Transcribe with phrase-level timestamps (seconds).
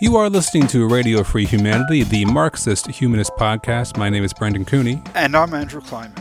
[0.00, 3.96] You are listening to Radio Free Humanity, the Marxist Humanist podcast.
[3.96, 5.00] My name is Brendan Cooney.
[5.14, 6.12] And I'm Andrew Kleiman.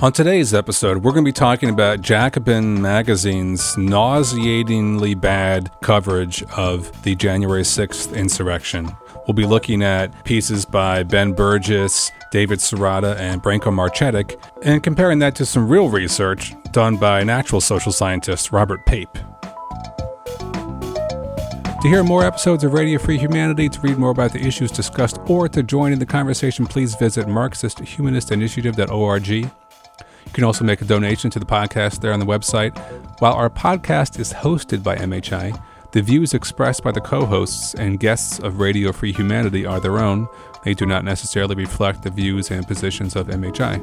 [0.00, 7.02] On today's episode, we're going to be talking about Jacobin Magazine's nauseatingly bad coverage of
[7.02, 8.88] the January 6th insurrection.
[9.26, 15.18] We'll be looking at pieces by Ben Burgis, David Sirota, and Branko Marcetic, and comparing
[15.18, 19.18] that to some real research done by an actual social scientist, Robert Pape.
[21.82, 25.20] To hear more episodes of Radio Free Humanity, to read more about the issues discussed,
[25.28, 29.28] or to join in the conversation, please visit MarxistHumanistInitiative.org.
[29.28, 29.48] You
[30.32, 32.76] can also make a donation to the podcast there on the website.
[33.20, 35.56] While our podcast is hosted by MHI,
[35.92, 39.98] the views expressed by the co hosts and guests of Radio Free Humanity are their
[39.98, 40.26] own.
[40.64, 43.78] They do not necessarily reflect the views and positions of MHI.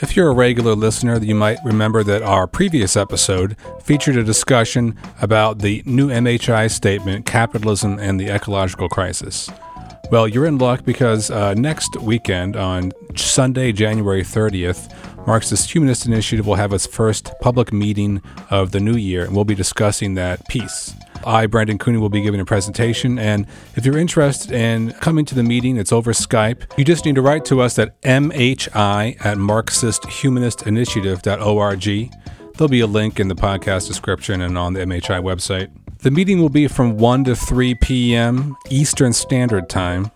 [0.00, 4.96] If you're a regular listener, you might remember that our previous episode featured a discussion
[5.20, 9.50] about the new MHI statement, Capitalism and the Ecological Crisis.
[10.10, 14.88] Well, you're in luck because uh, next weekend, on Sunday, January 30th,
[15.26, 19.44] Marxist Humanist Initiative will have its first public meeting of the new year, and we'll
[19.44, 20.94] be discussing that piece.
[21.28, 23.16] I, Brendan Cooney, will be giving a presentation.
[23.18, 26.62] And if you're interested in coming to the meeting, it's over Skype.
[26.78, 32.10] You just need to write to us at mhi at marxisthumanistinitiative.org.
[32.54, 35.70] There'll be a link in the podcast description and on the MHI website.
[35.98, 38.56] The meeting will be from 1 to 3 p.m.
[38.70, 40.10] Eastern Standard Time.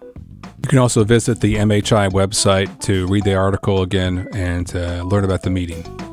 [0.63, 5.25] You can also visit the MHI website to read the article again and uh, learn
[5.25, 6.12] about the meeting.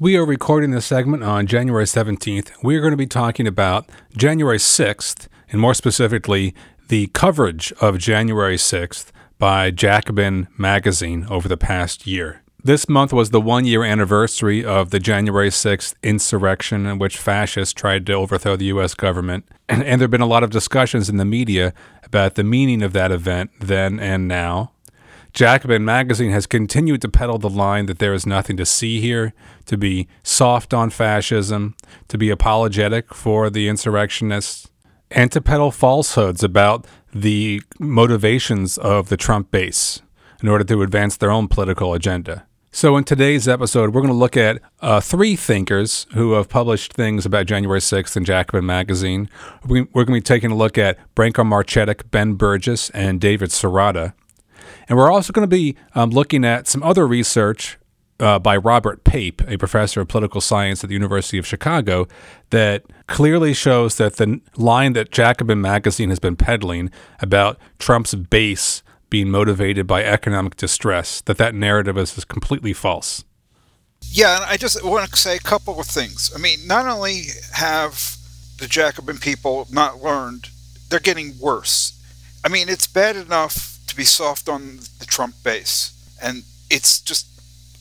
[0.00, 2.52] We are recording this segment on January 17th.
[2.62, 6.54] We are going to be talking about January 6th, and more specifically,
[6.86, 9.06] the coverage of January 6th
[9.40, 12.42] by Jacobin Magazine over the past year.
[12.62, 17.74] This month was the one year anniversary of the January 6th insurrection in which fascists
[17.74, 18.94] tried to overthrow the U.S.
[18.94, 19.48] government.
[19.68, 22.84] And, and there have been a lot of discussions in the media about the meaning
[22.84, 24.70] of that event then and now.
[25.32, 29.34] Jacobin magazine has continued to peddle the line that there is nothing to see here,
[29.66, 31.76] to be soft on fascism,
[32.08, 34.68] to be apologetic for the insurrectionists,
[35.10, 40.02] and to peddle falsehoods about the motivations of the Trump base
[40.42, 42.46] in order to advance their own political agenda.
[42.70, 46.92] So, in today's episode, we're going to look at uh, three thinkers who have published
[46.92, 49.30] things about January 6th in Jacobin magazine.
[49.66, 54.12] We're going to be taking a look at Branko Marcetic, Ben Burgis, and David Sirota.
[54.88, 57.78] And we're also going to be um, looking at some other research
[58.20, 62.08] uh, by Robert Pape, a professor of political science at the University of Chicago,
[62.50, 66.90] that clearly shows that the line that Jacobin magazine has been peddling
[67.20, 73.24] about Trump's base being motivated by economic distress, that that narrative is, is completely false.
[74.10, 76.30] Yeah, and I just want to say a couple of things.
[76.34, 77.22] I mean, not only
[77.52, 78.16] have
[78.58, 80.50] the Jacobin people not learned,
[80.88, 81.94] they're getting worse.
[82.44, 85.92] I mean, it's bad enough be soft on the Trump base.
[86.22, 87.26] And it's just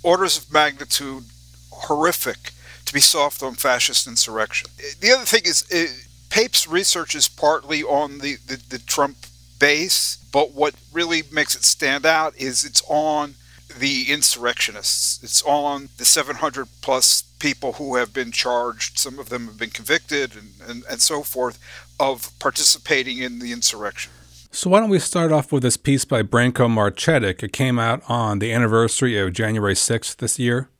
[0.04, 1.24] orders of magnitude
[1.72, 2.52] horrific
[2.86, 4.70] to be soft on fascist insurrection.
[5.00, 5.94] The other thing is, it, uh,
[6.30, 9.18] Pape's research is partly on the, the, the Trump
[9.60, 13.36] base, but what really makes it stand out is it's on
[13.80, 15.24] the insurrectionists.
[15.24, 19.70] It's on the 700 plus people who have been charged, some of them have been
[19.70, 21.60] convicted, and, and, and so forth,
[22.00, 24.12] of participating in the insurrection.
[24.58, 27.44] So, why don't we start off with this piece by Branko Marcetic?
[27.44, 30.72] It came out on the anniversary of January 6th this year.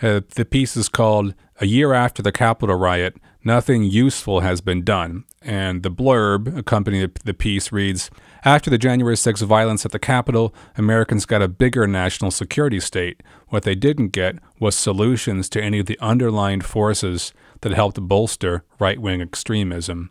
[0.00, 4.84] Uh, the piece is called A Year After the Capitol Riot Nothing Useful Has Been
[4.84, 5.24] Done.
[5.42, 8.10] And the blurb accompanying the piece reads
[8.42, 13.22] After the January 6th violence at the Capitol, Americans got a bigger national security state.
[13.48, 18.64] What they didn't get was solutions to any of the underlying forces that helped bolster
[18.78, 20.10] right wing extremism.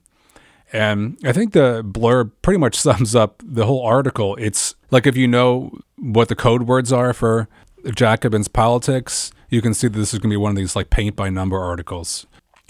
[0.74, 4.36] And I think the blurb pretty much sums up the whole article.
[4.36, 7.48] It's like if you know what the code words are for
[7.94, 10.90] Jacobin's politics, you can see that this is going to be one of these like
[10.90, 12.26] paint by number articles.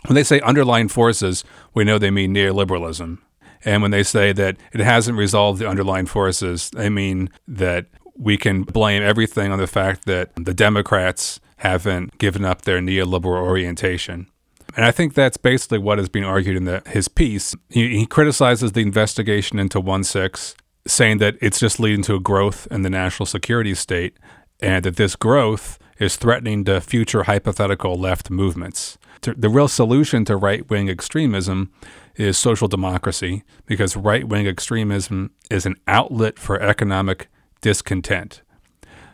[0.08, 1.44] When they say underlying forces,
[1.74, 3.18] we know they mean neoliberalism.
[3.64, 8.38] And when they say that it hasn't resolved the underlying forces, they mean that we
[8.38, 14.28] can blame everything on the fact that the Democrats haven't given up their neoliberal orientation.
[14.76, 17.56] And I think that's basically what is being argued in the, his piece.
[17.70, 20.56] He, he criticizes the investigation into 1 6,
[20.86, 24.18] saying that it's just leading to a growth in the national security state,
[24.60, 28.98] and that this growth is threatening to future hypothetical left movements.
[29.22, 31.72] The real solution to right wing extremism
[32.16, 37.28] is social democracy, because right wing extremism is an outlet for economic
[37.62, 38.42] discontent.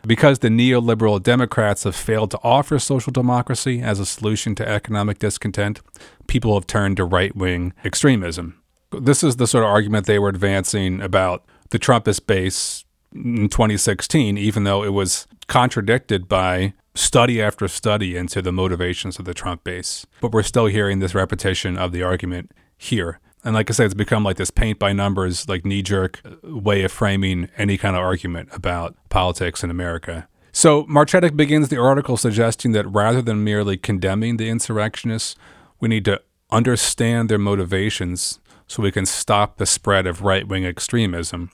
[0.06, 5.18] Because the neoliberal Democrats have failed to offer social democracy as a solution to economic
[5.18, 5.80] discontent,
[6.26, 8.60] people have turned to right wing extremism.
[8.90, 12.84] This is the sort of argument they were advancing about the Trumpist base
[13.14, 19.24] in 2016, even though it was contradicted by study after study into the motivations of
[19.24, 20.06] the Trump base.
[20.20, 23.20] But we're still hearing this repetition of the argument here.
[23.44, 26.84] And like I said, it's become like this paint by numbers, like knee jerk way
[26.84, 30.28] of framing any kind of argument about politics in America.
[30.52, 35.34] So Marchetti begins the article suggesting that rather than merely condemning the insurrectionists,
[35.80, 40.64] we need to understand their motivations so we can stop the spread of right wing
[40.64, 41.50] extremism.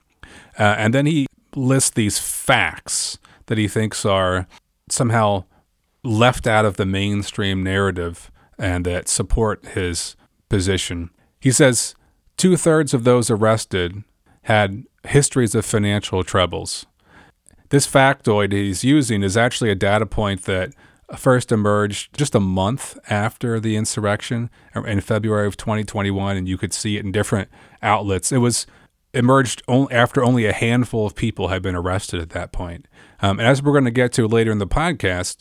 [0.59, 4.47] Uh, and then he lists these facts that he thinks are
[4.91, 5.45] somehow
[6.05, 10.17] left out of the mainstream narrative and that support his
[10.49, 11.11] position.
[11.41, 11.95] He says
[12.37, 14.03] two thirds of those arrested
[14.43, 16.87] had histories of financial troubles.
[17.71, 20.73] This factoid he's using is actually a data point that
[21.17, 26.73] first emerged just a month after the insurrection in February of 2021, and you could
[26.73, 27.49] see it in different
[27.83, 28.33] outlets.
[28.33, 28.67] It was
[29.15, 32.87] emerged only after only a handful of people had been arrested at that point.
[33.21, 35.39] Um, and as we're going to get to later in the podcast,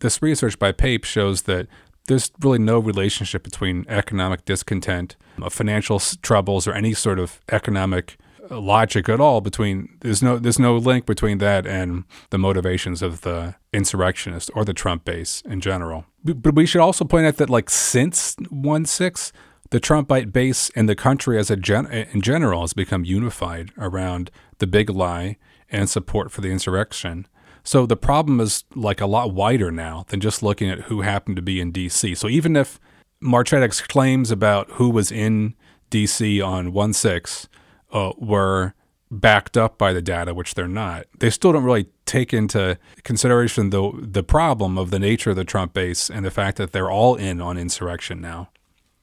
[0.00, 1.66] this research by Pape shows that
[2.06, 8.16] there's really no relationship between economic discontent, uh, financial troubles, or any sort of economic
[8.50, 13.02] uh, logic at all between there's no there's no link between that and the motivations
[13.02, 16.06] of the insurrectionists or the Trump base in general.
[16.24, 19.32] But we should also point out that like since one six,
[19.70, 24.30] the Trumpite base in the country as a gen- in general has become unified around
[24.58, 25.36] the big lie
[25.70, 27.26] and support for the insurrection.
[27.64, 31.36] So the problem is like a lot wider now than just looking at who happened
[31.36, 32.14] to be in D.C.
[32.14, 32.80] So even if
[33.20, 35.54] Marchetti's claims about who was in
[35.90, 36.40] D.C.
[36.40, 37.48] on 1 6
[37.92, 38.74] uh, were
[39.10, 43.70] backed up by the data, which they're not, they still don't really take into consideration
[43.70, 46.90] the, the problem of the nature of the Trump base and the fact that they're
[46.90, 48.48] all in on insurrection now.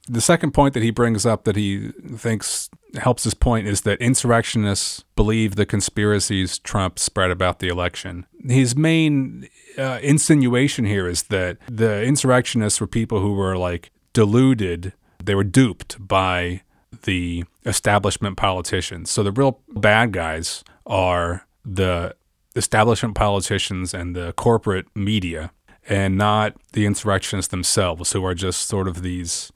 [0.08, 4.00] The second point that he brings up that he thinks helps his point is that
[4.00, 8.26] insurrectionists believe the conspiracies Trump spread about the election.
[8.44, 9.48] His main
[9.78, 14.92] uh, insinuation here is that the insurrectionists were people who were like deluded,
[15.22, 16.62] they were duped by
[17.04, 19.10] the establishment politicians.
[19.10, 22.14] So the real bad guys are the
[22.56, 25.52] establishment politicians and the corporate media,
[25.88, 29.52] and not the insurrectionists themselves, who are just sort of these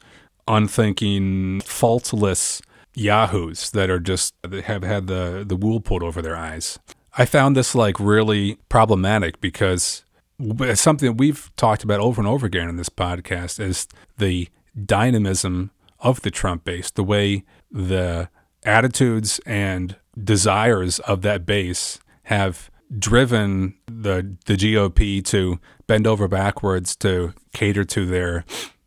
[0.46, 2.62] unthinking, faultless
[2.94, 6.78] yahoos that are just that have had the the wool pulled over their eyes.
[7.16, 10.04] I found this like really problematic because
[10.74, 13.86] something we've talked about over and over again in this podcast is
[14.18, 14.48] the
[14.84, 15.70] dynamism
[16.00, 18.28] of the Trump base, the way the
[18.64, 26.96] attitudes and desires of that base have driven the the GOP to bend over backwards
[26.96, 28.44] to cater to their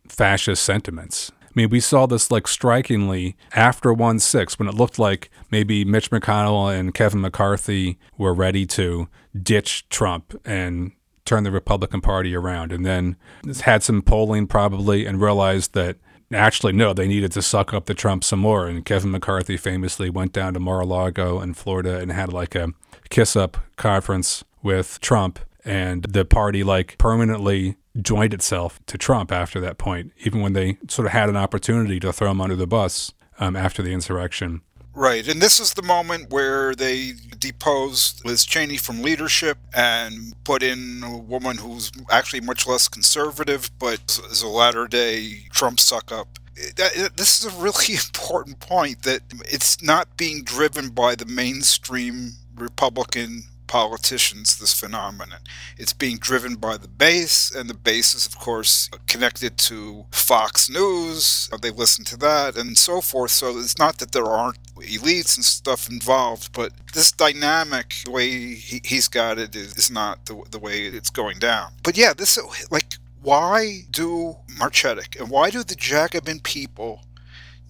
[0.07, 5.29] fascist sentiments mean, we saw this like strikingly after 1 6 when it looked like
[5.51, 9.09] maybe Mitch McConnell and Kevin McCarthy were ready to
[9.41, 10.91] ditch Trump and
[11.25, 12.71] turn the Republican Party around.
[12.71, 13.17] And then
[13.61, 15.97] had some polling probably and realized that
[16.31, 18.67] actually, no, they needed to suck up the Trump some more.
[18.67, 22.53] And Kevin McCarthy famously went down to Mar a Lago in Florida and had like
[22.55, 22.69] a
[23.09, 25.39] kiss up conference with Trump.
[25.65, 30.77] And the party like permanently joined itself to Trump after that point, even when they
[30.87, 34.61] sort of had an opportunity to throw him under the bus um, after the insurrection.
[34.93, 35.27] Right.
[35.27, 41.03] And this is the moment where they deposed Liz Cheney from leadership and put in
[41.03, 46.39] a woman who's actually much less conservative, but is a latter day Trump suck up.
[46.55, 53.43] This is a really important point that it's not being driven by the mainstream Republican
[53.67, 55.39] politicians, this phenomenon.
[55.77, 60.69] It's being driven by the base, and the base is, of course, connected to Fox
[60.69, 61.49] News.
[61.61, 63.31] They listen to that and so forth.
[63.31, 68.55] So it's not that there aren't elites and stuff involved, but this dynamic, the way
[68.55, 71.71] he, has got it, is, not the, the way it's going down.
[71.83, 72.37] But yeah, this,
[72.71, 77.01] like, why do Marchetti and why do the Jacobin people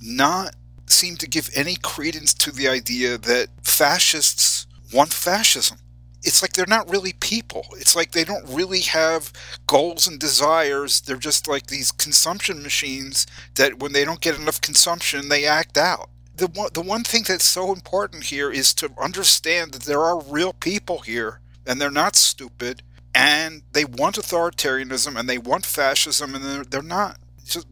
[0.02, 5.78] not seem to give any credence to the idea that fascists want fascism?
[6.24, 7.66] It's like they're not really people.
[7.78, 9.32] It's like they don't really have
[9.68, 11.02] goals and desires.
[11.02, 15.78] They're just like these consumption machines that when they don't get enough consumption, they act
[15.78, 16.10] out.
[16.36, 20.22] The one, the one thing that's so important here is to understand that there are
[20.22, 22.84] real people here and they're not stupid
[23.16, 27.18] and they want authoritarianism and they want fascism and they're, they're not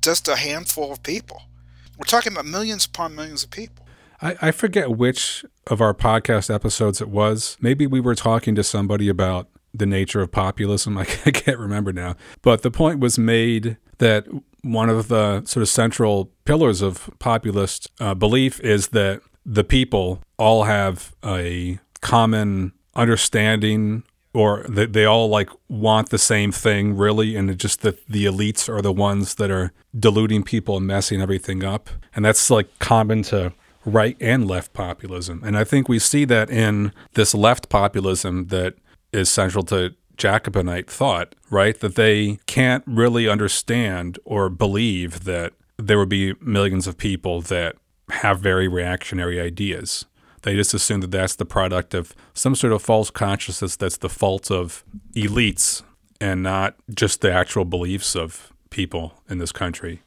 [0.02, 1.44] just a handful of people.
[1.98, 3.85] We're talking about millions upon millions of people.
[4.22, 7.58] I, I forget which of our podcast episodes it was.
[7.60, 10.98] Maybe we were talking to somebody about the nature of populism.
[10.98, 12.16] I can't remember now.
[12.42, 14.26] But the point was made that
[14.62, 20.22] one of the sort of central pillars of populist uh, belief is that the people
[20.38, 24.04] all have a common understanding
[24.34, 28.68] or that they all like want the same thing really and just that the elites
[28.68, 33.22] are the ones that are deluding people and messing everything up and that's like common
[33.22, 33.54] to
[33.86, 35.42] right and left populism.
[35.44, 38.76] And i think we see that in this left populism that
[39.14, 41.80] is central to jacobinite thought right?
[41.80, 47.76] That they can't really understand or believe that there would be millions of people that
[48.10, 50.06] have very reactionary ideas.
[50.44, 54.10] They just assume that that's the product of some sort of false consciousness that's the
[54.10, 54.84] fault of
[55.16, 55.82] elites
[56.22, 60.02] and not just the actual beliefs of people in this country.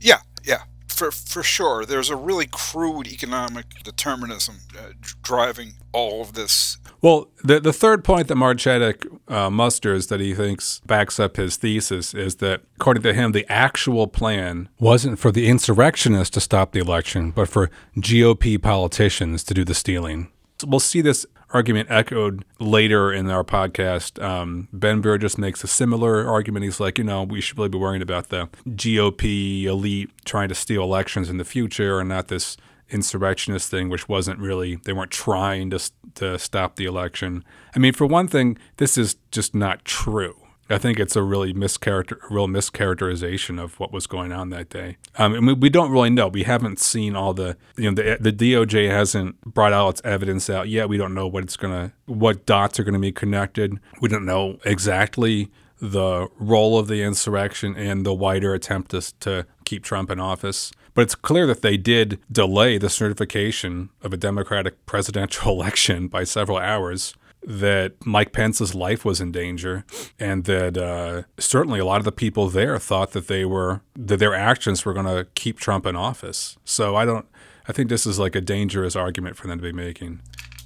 [0.00, 1.84] Yeah, yeah, for for sure.
[1.84, 4.92] There's a really crude economic determinism uh,
[5.22, 10.34] driving all of this well, the the third point that Marchetti uh, musters that he
[10.34, 15.32] thinks backs up his thesis is that, according to him, the actual plan wasn't for
[15.32, 20.30] the insurrectionists to stop the election, but for GOP politicians to do the stealing.
[20.66, 24.22] We'll see this argument echoed later in our podcast.
[24.22, 26.64] Um, ben Burgis makes a similar argument.
[26.64, 30.54] He's like, you know, we should really be worrying about the GOP elite trying to
[30.54, 32.56] steal elections in the future and not this
[32.88, 37.44] insurrectionist thing, which wasn't really, they weren't trying to, to stop the election.
[37.74, 40.36] I mean, for one thing, this is just not true.
[40.70, 44.96] I think it's a really mischaracter, real mischaracterization of what was going on that day.
[45.16, 46.28] Um, and we, we, don't really know.
[46.28, 50.48] We haven't seen all the, you know, the, the DOJ hasn't brought all its evidence
[50.48, 50.88] out yet.
[50.88, 53.78] We don't know what it's gonna, what dots are gonna be connected.
[54.00, 55.50] We don't know exactly
[55.80, 60.72] the role of the insurrection and the wider attempt to, to keep Trump in office.
[60.94, 66.24] But it's clear that they did delay the certification of a Democratic presidential election by
[66.24, 69.84] several hours, that Mike Pence's life was in danger,
[70.18, 74.18] and that uh, certainly a lot of the people there thought that they were that
[74.18, 76.58] their actions were going to keep Trump in office.
[76.64, 77.26] So I don't.
[77.68, 80.20] I think this is like a dangerous argument for them to be making.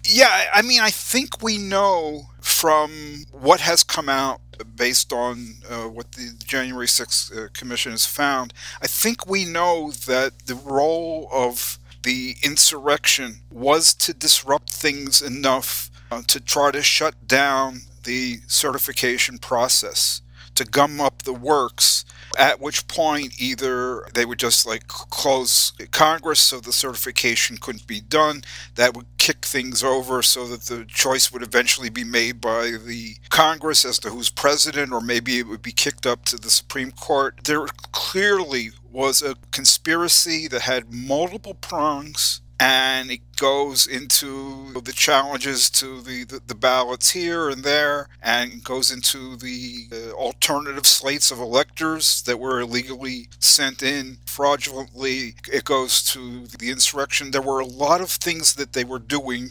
[0.07, 4.41] Yeah, I mean, I think we know from what has come out
[4.77, 8.53] based on uh, what the January 6th uh, Commission has found.
[8.83, 15.91] I think we know that the role of the insurrection was to disrupt things enough
[16.11, 20.23] uh, to try to shut down the certification process,
[20.55, 22.05] to gum up the works
[22.39, 28.01] at which point either they would just like close Congress so the certification couldn't be
[28.01, 28.43] done.
[28.75, 33.17] That would kick things over so that the choice would eventually be made by the
[33.29, 36.93] Congress as to who's president, or maybe it would be kicked up to the Supreme
[36.93, 37.39] Court.
[37.45, 45.69] There clearly was a conspiracy that had multiple prongs and it goes into the challenges
[45.69, 51.31] to the, the, the, ballots here and there and goes into the uh, alternative slates
[51.31, 57.61] of electors that were illegally sent in fraudulently it goes to the insurrection there were
[57.61, 59.51] a lot of things that they were doing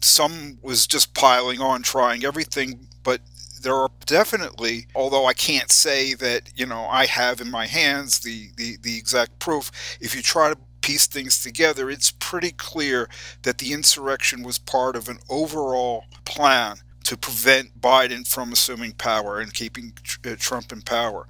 [0.00, 3.20] some was just piling on trying everything but
[3.62, 8.20] there are definitely, although I can't say that you know I have in my hands
[8.20, 9.70] the, the the exact proof.
[10.00, 13.08] If you try to piece things together, it's pretty clear
[13.42, 19.40] that the insurrection was part of an overall plan to prevent Biden from assuming power
[19.40, 19.94] and keeping
[20.26, 21.26] uh, Trump in power.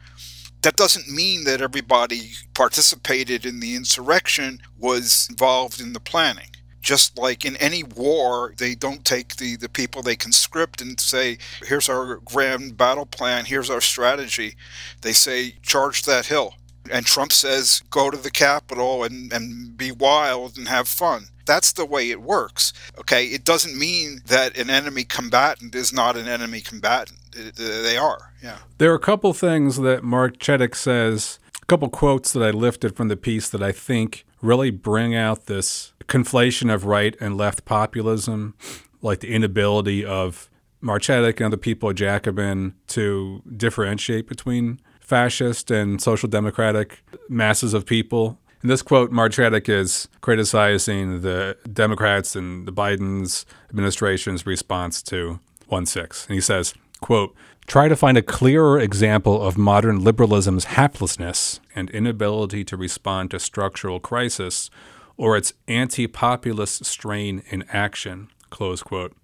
[0.62, 6.49] That doesn't mean that everybody participated in the insurrection was involved in the planning.
[6.80, 11.38] Just like in any war, they don't take the, the people they conscript and say,
[11.64, 14.56] here's our grand battle plan, here's our strategy.
[15.02, 16.54] They say, charge that hill
[16.91, 21.27] and Trump says, go to the Capitol and, and be wild and have fun.
[21.45, 22.73] That's the way it works.
[22.99, 27.19] Okay, it doesn't mean that an enemy combatant is not an enemy combatant.
[27.37, 28.59] Uh, they are, yeah.
[28.79, 33.09] There are a couple things that Marcetic says, a couple quotes that I lifted from
[33.09, 38.55] the piece that I think really bring out this conflation of right and left populism,
[39.01, 40.49] like the inability of
[40.83, 48.38] Marcetic and other people Jacobin to differentiate between fascist and social democratic masses of people.
[48.62, 55.87] In this quote, Marcetic is criticizing the Democrats and the Biden's administration's response to 1
[55.87, 56.26] 6.
[56.26, 57.35] And he says, quote,
[57.66, 63.40] try to find a clearer example of modern liberalism's haplessness and inability to respond to
[63.40, 64.71] structural crisis
[65.16, 69.16] or its anti populist strain in action, close quote.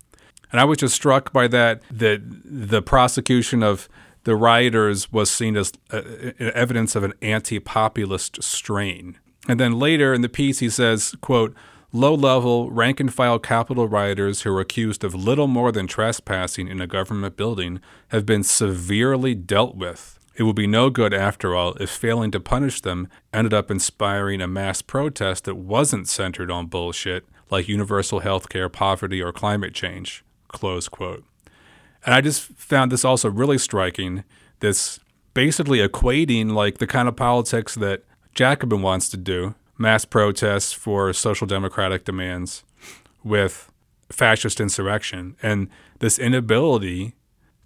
[0.51, 3.89] And I was just struck by that, that the prosecution of
[4.29, 6.03] the rioters was seen as uh,
[6.39, 9.19] evidence of an anti-populist strain.
[9.49, 11.55] And then later in the piece, he says, "quote
[11.93, 16.69] low level, rank and file Capitol rioters who were accused of little more than trespassing
[16.69, 20.19] in a government building have been severely dealt with.
[20.37, 24.41] It would be no good, after all, if failing to punish them ended up inspiring
[24.41, 29.75] a mass protest that wasn't centered on bullshit like universal health care, poverty, or climate
[29.75, 30.23] change.
[30.49, 31.25] Close quote.
[32.05, 34.25] And I just found this also really striking
[34.61, 34.99] this
[35.35, 41.13] basically equating like the kind of politics that Jacobin wants to do, mass protests for
[41.13, 42.65] social democratic demands,
[43.23, 43.71] with
[44.11, 47.15] fascist insurrection, and this inability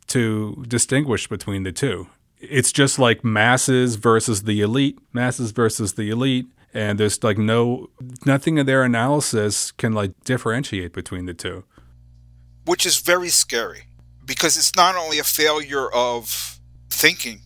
[0.08, 2.08] to distinguish between the two.
[2.40, 7.90] It's just like masses versus the elite, masses versus the elite, and there's like no
[8.26, 11.64] nothing in their analysis can like differentiate between the two.
[12.64, 13.84] Which is very scary
[14.24, 16.58] because it's not only a failure of
[16.90, 17.40] thinking,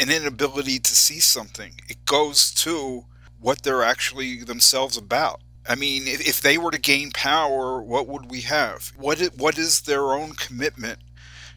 [0.00, 1.72] an inability to see something.
[1.88, 3.04] It goes to
[3.40, 5.40] what they're actually themselves about.
[5.68, 8.92] I mean, if, they were to gain power, what would we have?
[8.96, 10.98] What is, what is their own commitment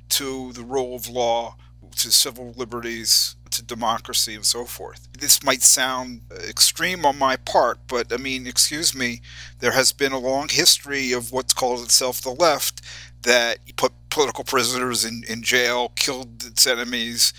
[0.10, 1.56] to the rule of law,
[1.98, 5.08] to civil liberties, to democracy, and so forth?
[5.18, 9.22] This might sound extreme on my part, but I mean, excuse me,
[9.60, 12.82] there has been a long history of what's called itself the left
[13.24, 17.34] that put political prisoners in, in jail, killed its enemies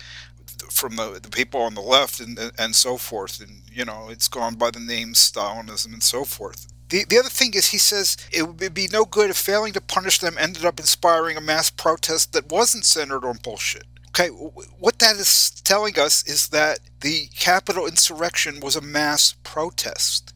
[0.69, 3.39] from the, the people on the left, and, and so forth.
[3.39, 6.67] And, you know, it's gone by the name Stalinism and so forth.
[6.89, 9.81] The, the other thing is, he says it would be no good if failing to
[9.81, 13.85] punish them ended up inspiring a mass protest that wasn't centered on bullshit.
[14.09, 20.33] Okay, what that is telling us is that the Capitol insurrection was a mass protest.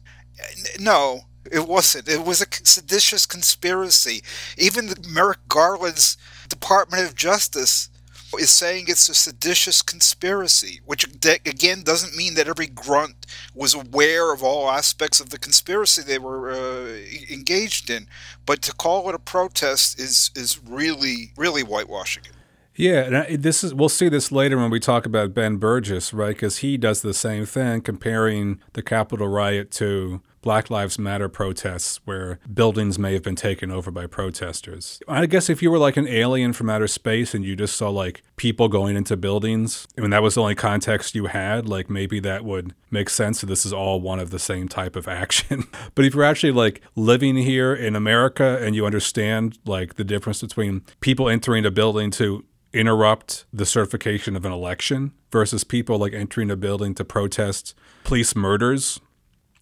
[0.78, 2.08] No, it wasn't.
[2.08, 4.22] It was a seditious conspiracy.
[4.56, 6.16] Even the Merrick Garland's
[6.48, 7.90] Department of Justice
[8.38, 14.32] is saying it's a seditious conspiracy, which again doesn't mean that every grunt was aware
[14.32, 18.06] of all aspects of the conspiracy they were uh, engaged in.
[18.46, 22.32] But to call it a protest is is really really whitewashing it.
[22.76, 26.34] Yeah, and this is we'll see this later when we talk about Ben Burgis, right?
[26.34, 32.00] Because he does the same thing, comparing the Capitol riot to Black Lives Matter protests
[32.04, 35.00] where buildings may have been taken over by protesters.
[35.06, 37.90] I guess if you were like an alien from outer space and you just saw
[37.90, 41.90] like people going into buildings, I mean, that was the only context you had, like
[41.90, 43.40] maybe that would make sense.
[43.40, 45.64] So this is all one of the same type of action.
[45.94, 50.40] but if you're actually like living here in America and you understand like the difference
[50.40, 56.12] between people entering a building to interrupt the certification of an election versus people like
[56.12, 57.74] entering a building to protest
[58.04, 59.00] police murders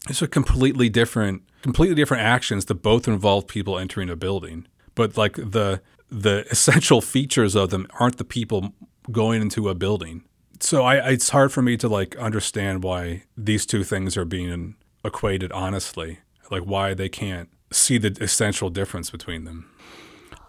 [0.08, 4.66] these are completely different, completely different actions that both involve people entering a building.
[4.94, 8.72] But like the the essential features of them aren't the people
[9.12, 10.24] going into a building.
[10.60, 14.74] So I, it's hard for me to like understand why these two things are being
[15.04, 16.18] equated honestly,
[16.50, 19.70] like why they can't see the essential difference between them.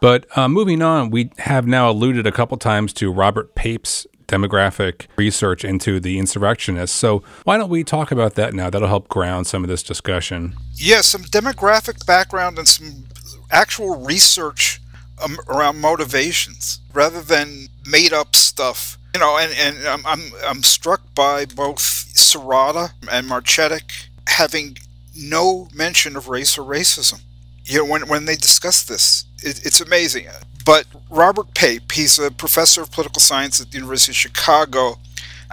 [0.02, 5.08] But uh, moving on, we have now alluded a couple times to Robert Pape's demographic
[5.18, 6.96] research into the insurrectionists.
[6.96, 8.70] So why don't we talk about that now?
[8.70, 10.56] That'll help ground some of this discussion.
[10.76, 13.06] Yeah, some demographic background and some
[13.52, 14.80] actual research
[15.24, 18.98] um, around motivations rather than made up stuff.
[19.16, 24.78] You know, and, and I'm, I'm, I'm struck by both Sirota and Marcetic having
[25.16, 27.22] no mention of race or racism.
[27.66, 30.28] You know, when, when they discuss this, it, it's amazing.
[30.70, 35.00] But Robert Pape, he's a professor of political science at the University of Chicago,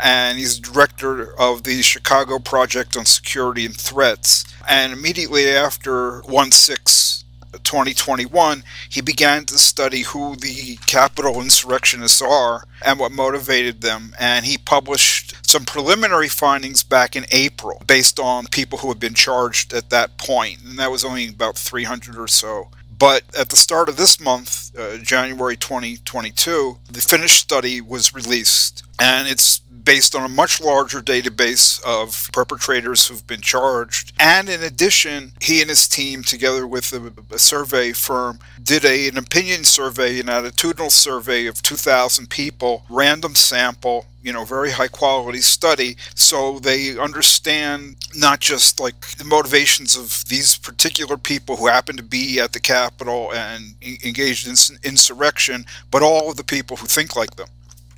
[0.04, 4.44] and he's director of the Chicago Project on Security and Threats.
[4.68, 7.24] And immediately after 1 6
[7.64, 14.14] 2021, he began to study who the Capitol insurrectionists are and what motivated them.
[14.20, 19.14] And he published some preliminary findings back in April based on people who had been
[19.14, 20.58] charged at that point.
[20.62, 22.68] And that was only about 300 or so.
[22.98, 28.84] But at the start of this month, uh, January 2022, the finished study was released,
[28.98, 34.12] and it's based on a much larger database of perpetrators who've been charged.
[34.18, 39.08] And in addition, he and his team, together with a, a survey firm, did a,
[39.08, 44.88] an opinion survey, an attitudinal survey of 2,000 people, random sample, you know, very high
[44.88, 45.96] quality study.
[46.16, 52.02] So they understand not just like the motivations of these particular people who happen to
[52.02, 57.14] be at the Capitol and engaged in insurrection, but all of the people who think
[57.14, 57.46] like them.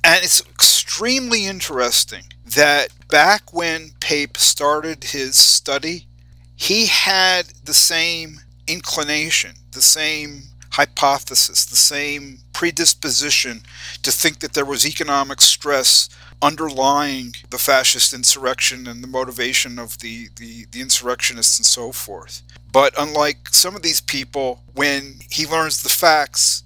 [0.03, 6.07] And it's extremely interesting that back when Pape started his study,
[6.55, 13.61] he had the same inclination, the same hypothesis, the same predisposition
[14.03, 16.09] to think that there was economic stress
[16.41, 22.43] underlying the fascist insurrection and the motivation of the, the, the insurrectionists and so forth.
[22.71, 26.63] But unlike some of these people, when he learns the facts,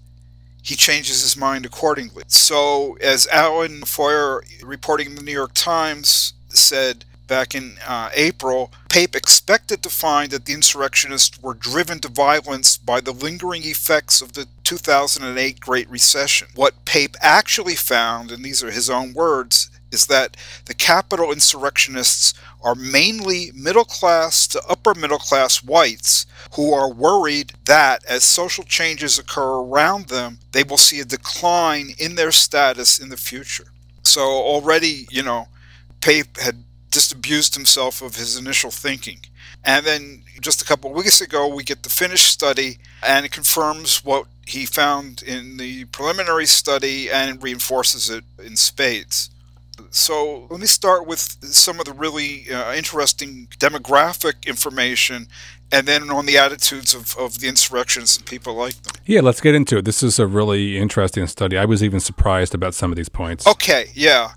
[0.64, 2.24] he changes his mind accordingly.
[2.28, 8.72] So, as Alan Feuer, reporting in the New York Times, said back in uh, April,
[8.90, 14.22] Pape expected to find that the insurrectionists were driven to violence by the lingering effects
[14.22, 16.48] of the 2008 Great Recession.
[16.56, 22.34] What Pape actually found, and these are his own words, is that the Capitol insurrectionists
[22.62, 26.26] are mainly middle class to upper middle class whites
[26.56, 31.90] who are worried that as social changes occur around them, they will see a decline
[32.00, 33.68] in their status in the future.
[34.02, 35.48] So already, you know,
[36.02, 39.20] Pape had disabused himself of his initial thinking.
[39.64, 44.04] And then just a couple weeks ago, we get the finished study, and it confirms
[44.04, 49.30] what he found in the preliminary study and reinforces it in spades.
[49.94, 55.28] So let me start with some of the really uh, interesting demographic information
[55.72, 58.94] and then on the attitudes of, of the insurrectionists and people like them.
[59.06, 59.86] Yeah, let's get into it.
[59.86, 61.58] This is a really interesting study.
[61.58, 63.46] I was even surprised about some of these points.
[63.48, 64.32] Okay, yeah.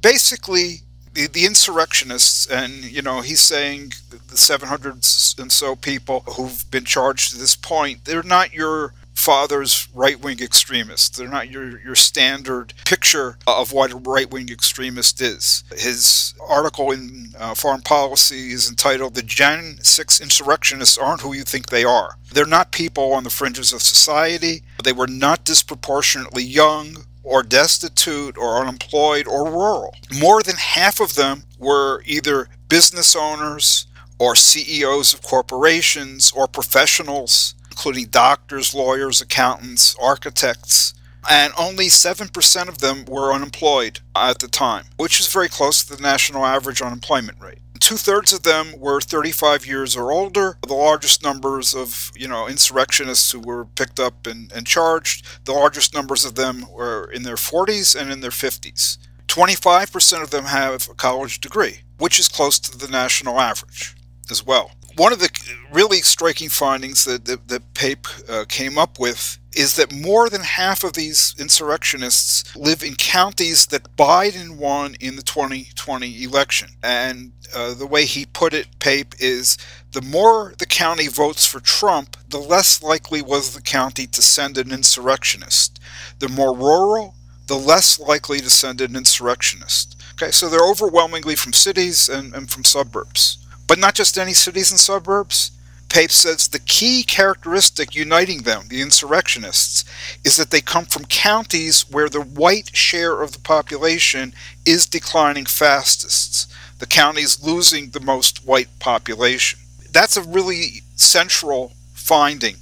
[0.00, 0.80] Basically,
[1.14, 3.92] the, the insurrectionists, and you know, he's saying
[4.28, 4.94] the 700
[5.38, 10.40] and so people who've been charged to this point, they're not your father's right wing
[10.40, 11.16] extremists.
[11.16, 15.64] They're not your, your standard picture of what a right wing extremist is.
[15.76, 21.42] His article in uh, Foreign Policy is entitled The Jan 6 Insurrectionists Aren't Who You
[21.42, 22.16] Think They Are.
[22.32, 24.62] They're not people on the fringes of society.
[24.84, 29.94] They were not disproportionately young or destitute or unemployed or rural.
[30.20, 33.86] More than half of them were either business owners
[34.18, 40.94] or CEOs of corporations or professionals, including doctors, lawyers, accountants, architects.
[41.30, 45.94] And only 7% of them were unemployed at the time, which is very close to
[45.94, 47.58] the national average unemployment rate.
[47.78, 50.56] Two thirds of them were 35 years or older.
[50.66, 55.52] The largest numbers of, you know, insurrectionists who were picked up and, and charged, the
[55.52, 58.96] largest numbers of them were in their 40s and in their 50s.
[59.26, 63.94] 25% of them have a college degree, which is close to the national average
[64.30, 64.70] as well.
[64.96, 65.28] One of the
[65.70, 70.40] really striking findings that, that, that Pape uh, came up with is that more than
[70.40, 76.70] half of these insurrectionists live in counties that Biden won in the 2020 election.
[76.82, 79.58] And uh, the way he put it, Pape, is
[79.92, 84.56] the more the county votes for Trump, the less likely was the county to send
[84.56, 85.78] an insurrectionist.
[86.20, 87.14] The more rural,
[87.48, 90.00] the less likely to send an insurrectionist.
[90.14, 93.45] Okay, so they're overwhelmingly from cities and, and from suburbs.
[93.66, 95.50] But not just any cities and suburbs.
[95.88, 99.84] Pape says the key characteristic uniting them, the insurrectionists,
[100.24, 105.46] is that they come from counties where the white share of the population is declining
[105.46, 106.52] fastest.
[106.80, 109.60] The counties losing the most white population.
[109.92, 112.56] That's a really central finding.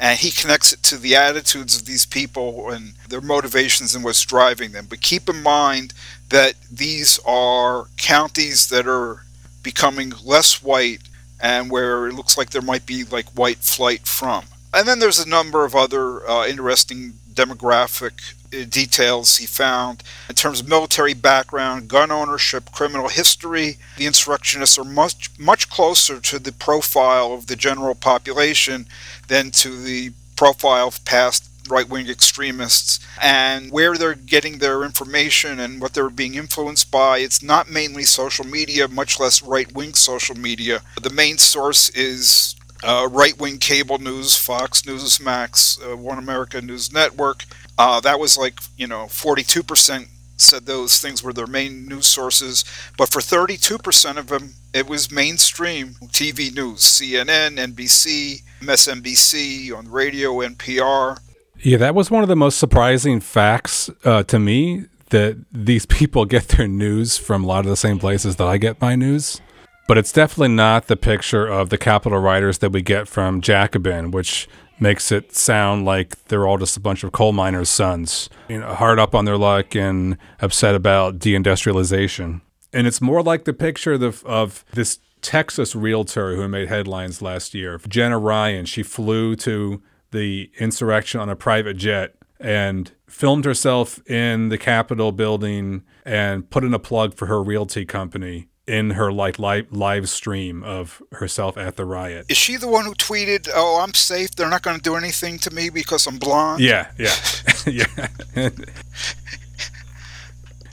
[0.00, 4.24] And he connects it to the attitudes of these people and their motivations and what's
[4.24, 4.86] driving them.
[4.88, 5.94] But keep in mind
[6.30, 9.21] that these are counties that are
[9.62, 11.02] becoming less white
[11.40, 14.44] and where it looks like there might be like white flight from.
[14.72, 20.34] And then there's a number of other uh, interesting demographic uh, details he found in
[20.34, 23.78] terms of military background, gun ownership, criminal history.
[23.96, 28.86] The insurrectionists are much much closer to the profile of the general population
[29.28, 35.58] than to the profile of past right wing extremists and where they're getting their information
[35.58, 37.18] and what they're being influenced by.
[37.18, 40.82] It's not mainly social media, much less right wing social media.
[41.00, 42.54] The main source is
[42.84, 47.44] uh, right wing cable news, Fox News, Max, uh, One America News Network.
[47.78, 52.64] Uh, that was like, you know, 42% said those things were their main news sources.
[52.98, 60.34] But for 32% of them, it was mainstream TV news CNN, NBC, MSNBC, on radio,
[60.40, 61.20] NPR.
[61.62, 66.24] Yeah, that was one of the most surprising facts uh, to me that these people
[66.24, 69.40] get their news from a lot of the same places that I get my news.
[69.86, 74.10] But it's definitely not the picture of the Capitol writers that we get from Jacobin,
[74.10, 74.48] which
[74.80, 78.74] makes it sound like they're all just a bunch of coal miners' sons, you know,
[78.74, 82.40] hard up on their luck and upset about deindustrialization.
[82.72, 87.54] And it's more like the picture of, of this Texas realtor who made headlines last
[87.54, 88.64] year, Jenna Ryan.
[88.64, 95.12] She flew to the insurrection on a private jet and filmed herself in the Capitol
[95.12, 100.08] building and put in a plug for her realty company in her like live, live
[100.08, 102.26] stream of herself at the riot.
[102.28, 104.30] Is she the one who tweeted, "Oh, I'm safe.
[104.34, 106.60] They're not going to do anything to me because I'm blonde"?
[106.60, 107.14] Yeah, yeah,
[107.66, 108.08] yeah.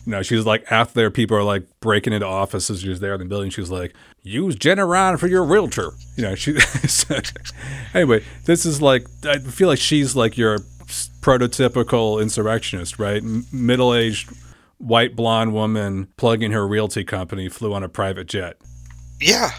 [0.05, 2.81] no, know, she's like after there, people are like breaking into offices.
[2.81, 3.49] She's there in the building.
[3.49, 5.91] She's like, use Jenna Ryan for your realtor.
[6.15, 6.57] You know, she.
[7.93, 10.59] anyway, this is like I feel like she's like your
[11.21, 13.21] prototypical insurrectionist, right?
[13.21, 14.29] M- middle-aged
[14.77, 18.57] white blonde woman plugging her realty company flew on a private jet.
[19.19, 19.51] Yeah.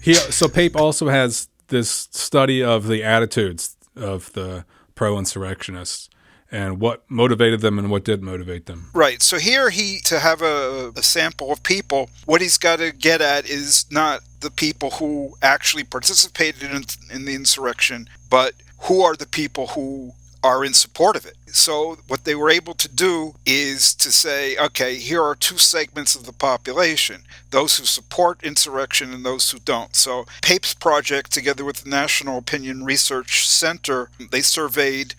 [0.00, 6.08] He so Pape also has this study of the attitudes of the pro-insurrectionists
[6.50, 8.90] and what motivated them and what did motivate them.
[8.92, 9.22] Right.
[9.22, 13.20] So here he to have a, a sample of people, what he's got to get
[13.20, 18.52] at is not the people who actually participated in, in the insurrection, but
[18.82, 20.12] who are the people who
[20.44, 21.36] are in support of it.
[21.46, 26.14] So, what they were able to do is to say, okay, here are two segments
[26.14, 29.94] of the population those who support insurrection and those who don't.
[29.96, 35.14] So, Pape's project, together with the National Opinion Research Center, they surveyed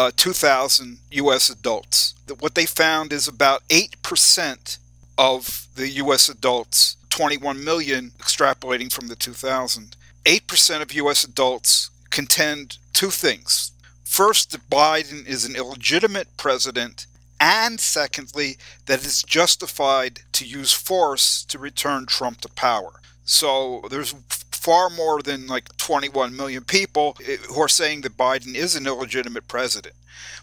[0.00, 1.50] uh, 2,000 U.S.
[1.50, 2.14] adults.
[2.38, 4.78] What they found is about 8%
[5.18, 6.30] of the U.S.
[6.30, 11.24] adults, 21 million extrapolating from the 2000, 8% of U.S.
[11.24, 13.72] adults contend two things.
[14.02, 17.06] First, that Biden is an illegitimate president,
[17.38, 23.02] and secondly, that it's justified to use force to return Trump to power.
[23.26, 24.14] So there's
[24.60, 28.86] far more than like 21 million people eh, who are saying that Biden is an
[28.86, 29.94] illegitimate president.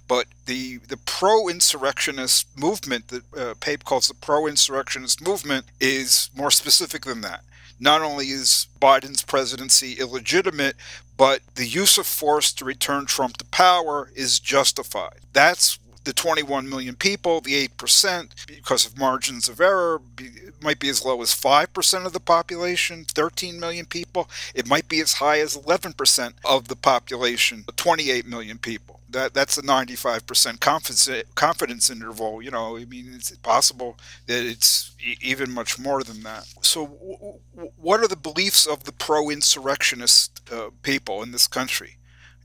[0.08, 7.06] But the the pro-insurrectionist movement that uh, Pape calls the pro-insurrectionist movement is more specific
[7.06, 7.44] than that.
[7.80, 10.76] Not only is Biden's presidency illegitimate,
[11.16, 15.20] but the use of force to return Trump to power is justified.
[15.34, 15.78] That's
[16.08, 20.02] the 21 million people, the 8%, because of margins of error,
[20.62, 24.30] might be as low as 5% of the population, 13 million people.
[24.56, 29.02] It might be as high as 11% of the population, 28 million people.
[29.10, 32.42] That that's a 95% confidence confidence interval.
[32.42, 34.92] You know, I mean, it's possible that it's
[35.22, 36.46] even much more than that.
[36.62, 37.18] So, w-
[37.56, 41.96] w- what are the beliefs of the pro-insurrectionist uh, people in this country?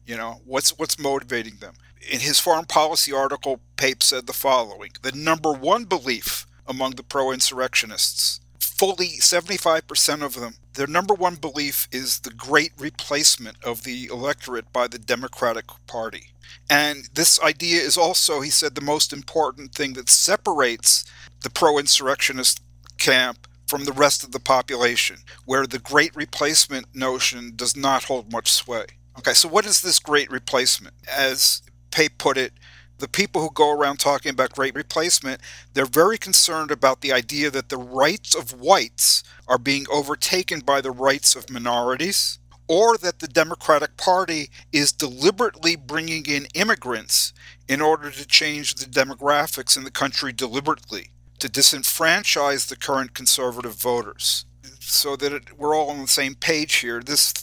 [0.06, 1.74] You know, what's what's motivating them?
[2.10, 7.02] In his foreign policy article, Pape said the following The number one belief among the
[7.02, 13.84] pro insurrectionists, fully 75% of them, their number one belief is the great replacement of
[13.84, 16.32] the electorate by the Democratic Party.
[16.70, 21.04] And this idea is also, he said, the most important thing that separates
[21.42, 22.60] the pro insurrectionist
[22.98, 28.32] camp from the rest of the population, where the great replacement notion does not hold
[28.32, 28.86] much sway.
[29.18, 30.94] Okay, so what is this great replacement?
[31.08, 31.62] As
[31.92, 32.52] Pape put it,
[32.98, 35.40] the people who go around talking about great replacement,
[35.74, 40.80] they're very concerned about the idea that the rights of whites are being overtaken by
[40.80, 47.32] the rights of minorities, or that the Democratic Party is deliberately bringing in immigrants
[47.68, 53.74] in order to change the demographics in the country deliberately, to disenfranchise the current conservative
[53.74, 54.46] voters.
[54.78, 57.02] So that it, we're all on the same page here.
[57.02, 57.34] This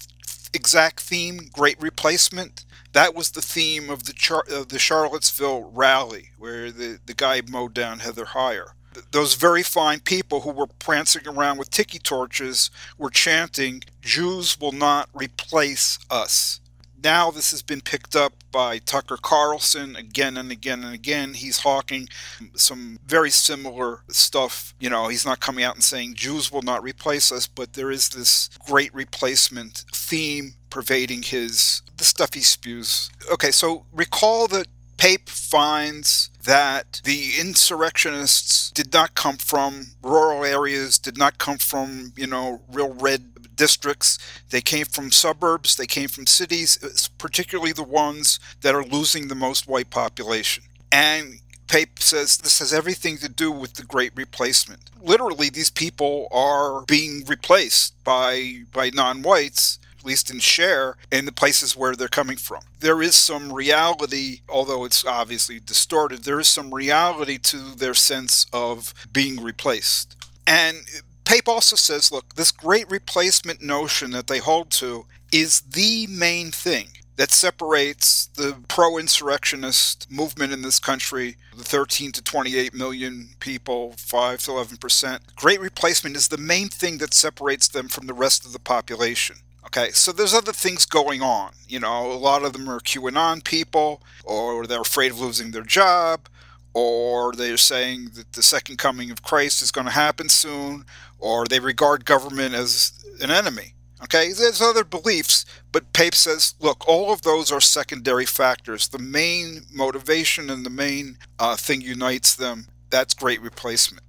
[0.53, 6.29] exact theme, great replacement, that was the theme of the Char- of the Charlottesville rally,
[6.37, 8.71] where the, the guy mowed down Heather Heyer.
[9.11, 14.71] Those very fine people who were prancing around with tiki torches were chanting, Jews will
[14.71, 16.59] not replace us
[17.03, 21.33] now this has been picked up by Tucker Carlson again and again and again.
[21.33, 22.09] He's hawking
[22.55, 24.73] some very similar stuff.
[24.79, 27.91] You know, he's not coming out and saying Jews will not replace us, but there
[27.91, 33.09] is this great replacement theme pervading his the stuff he spews.
[33.31, 40.99] Okay, so recall that Pape finds that the insurrectionists did not come from rural areas,
[40.99, 44.17] did not come from, you know, real red districts.
[44.49, 49.35] They came from suburbs, they came from cities, particularly the ones that are losing the
[49.35, 50.63] most white population.
[50.91, 54.81] And Pape says this has everything to do with the great replacement.
[55.01, 61.25] Literally, these people are being replaced by, by non whites at least in share, in
[61.25, 62.61] the places where they're coming from.
[62.79, 68.45] There is some reality, although it's obviously distorted, there is some reality to their sense
[68.53, 70.15] of being replaced.
[70.47, 70.77] And
[71.25, 76.49] Pape also says, look, this great replacement notion that they hold to is the main
[76.51, 83.27] thing that separates the pro insurrectionist movement in this country, the 13 to 28 million
[83.41, 85.21] people, 5 to 11 percent.
[85.35, 89.35] Great replacement is the main thing that separates them from the rest of the population.
[89.69, 91.51] Okay, so there's other things going on.
[91.67, 95.63] You know, a lot of them are QAnon people, or they're afraid of losing their
[95.63, 96.27] job,
[96.73, 100.85] or they're saying that the second coming of Christ is going to happen soon,
[101.19, 103.75] or they regard government as an enemy.
[104.01, 108.87] Okay, there's other beliefs, but Pape says, look, all of those are secondary factors.
[108.87, 114.03] The main motivation and the main uh, thing unites them that's great replacement.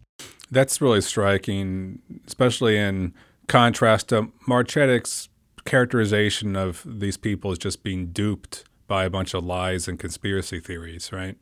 [0.50, 3.14] That's really striking, especially in
[3.46, 5.28] contrast to Marcetic's
[5.64, 10.60] characterization of these people as just being duped by a bunch of lies and conspiracy
[10.60, 11.36] theories, right?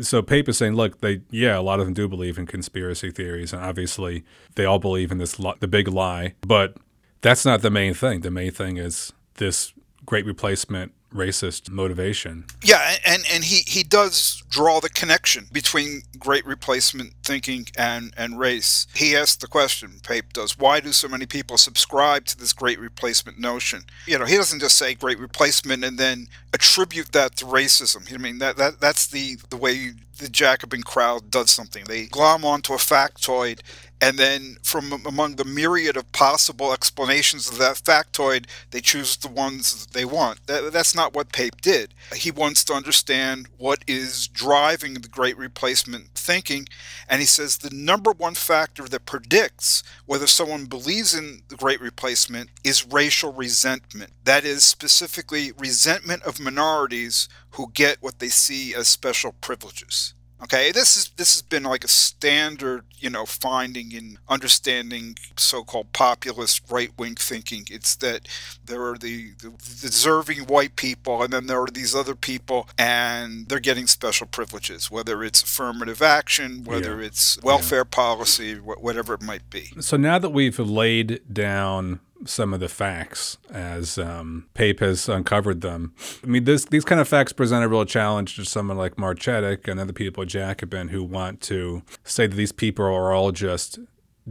[0.00, 3.10] So Pape is saying, look, they yeah, a lot of them do believe in conspiracy
[3.10, 6.76] theories, and obviously they all believe in this the big lie, but
[7.20, 8.20] that's not the main thing.
[8.20, 9.72] The main thing is this
[10.06, 12.44] great replacement racist motivation.
[12.62, 18.38] Yeah, and and he he does draw the connection between great replacement thinking and and
[18.38, 18.86] race.
[18.94, 22.78] He asks the question, Pape does, why do so many people subscribe to this great
[22.78, 23.84] replacement notion?
[24.06, 28.12] You know, he doesn't just say great replacement and then attribute that to racism.
[28.12, 31.84] I mean, that that that's the the way the Jacobin crowd does something.
[31.84, 33.60] They glom onto a factoid
[34.00, 39.28] and then from among the myriad of possible explanations of that factoid, they choose the
[39.28, 40.46] ones they want.
[40.46, 41.94] That, that's not what Pape did.
[42.14, 46.66] He wants to understand what is driving the great replacement thinking,
[47.08, 51.80] and he says the number one factor that predicts whether someone believes in the great
[51.80, 54.12] replacement is racial resentment.
[54.24, 60.14] That is specifically resentment of minorities who get what they see as special privileges.
[60.42, 65.92] Okay, this is this has been like a standard, you know, finding in understanding so-called
[65.92, 67.66] populist right-wing thinking.
[67.70, 68.26] It's that
[68.64, 73.48] there are the, the, deserving white people, and then there are these other people, and
[73.48, 77.06] they're getting special privileges, whether it's affirmative action, whether yeah.
[77.06, 77.84] it's welfare yeah.
[77.90, 79.72] policy, whatever it might be.
[79.80, 85.60] So now that we've laid down some of the facts as um, Pape has uncovered
[85.60, 85.94] them.
[86.22, 89.68] I mean, this, these kind of facts present a real challenge to someone like Marcetic
[89.68, 93.78] and other people at Jacobin who want to say that these people are all just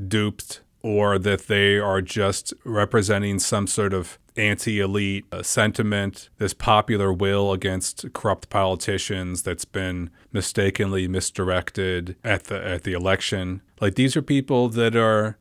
[0.08, 6.54] duped or that they are just representing some sort of anti elite uh, sentiment, this
[6.54, 13.62] popular will against corrupt politicians that's been mistakenly misdirected at the at the election.
[13.82, 15.38] Like these are people that are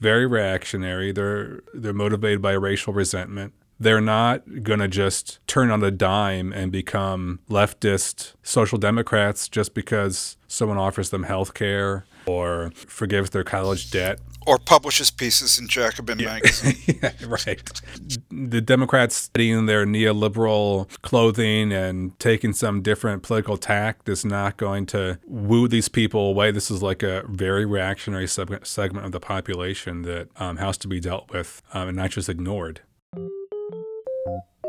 [0.00, 1.12] very reactionary.
[1.12, 3.52] They're they're motivated by racial resentment.
[3.78, 9.72] They're not going to just turn on a dime and become leftist social democrats just
[9.72, 15.68] because someone offers them health care or forgives their college debt or publishes pieces in
[15.68, 16.26] Jacobin yeah.
[16.26, 16.98] magazine.
[17.02, 17.80] yeah, right.
[18.30, 24.86] The Democrats studying their neoliberal clothing and taking some different political tact is not going
[24.86, 26.50] to woo these people away.
[26.50, 30.88] This is like a very reactionary seg- segment of the population that um, has to
[30.88, 32.80] be dealt with um, and not just ignored.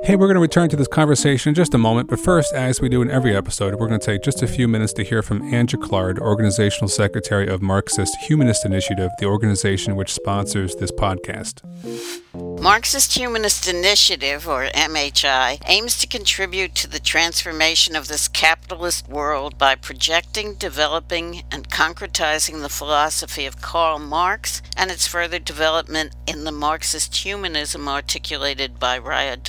[0.03, 2.81] Hey, we're going to return to this conversation in just a moment, but first, as
[2.81, 5.21] we do in every episode, we're going to take just a few minutes to hear
[5.21, 11.61] from Anne Jaclard, Organizational Secretary of Marxist Humanist Initiative, the organization which sponsors this podcast.
[12.61, 19.57] Marxist Humanist Initiative, or MHI, aims to contribute to the transformation of this capitalist world
[19.57, 26.43] by projecting, developing, and concretizing the philosophy of Karl Marx and its further development in
[26.43, 29.41] the Marxist humanism articulated by Raya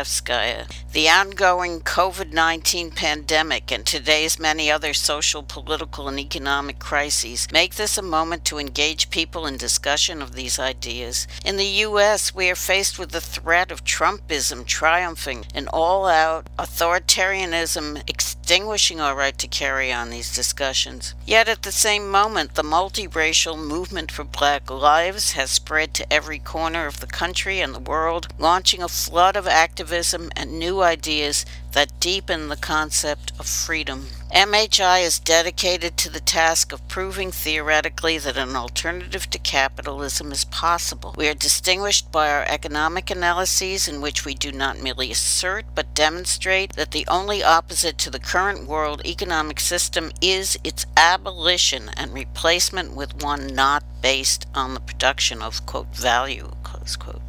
[0.00, 0.66] Dunayevskaya.
[0.92, 7.76] The ongoing COVID 19 pandemic and today's many other social, political, and economic crises make
[7.76, 11.28] this a moment to engage people in discussion of these ideas.
[11.44, 16.48] In the U.S., we are faced with the threat of Trumpism triumphing, and all out
[16.58, 21.14] authoritarianism extinguishing our right to carry on these discussions.
[21.24, 26.40] Yet at the same moment, the multiracial movement for black lives has spread to every
[26.40, 31.44] corner of the country and the world, launching a flood of activism and new ideas
[31.72, 34.08] that deepen the concept of freedom.
[34.34, 40.44] MHI is dedicated to the task of proving theoretically that an alternative to capitalism is
[40.44, 41.14] possible.
[41.16, 45.94] We are distinguished by our economic analyses, in which we do not merely assert but
[45.94, 52.14] demonstrate that the only opposite to the current world economic system is its abolition and
[52.14, 57.19] replacement with one not based on the production of, quote, value, close quote.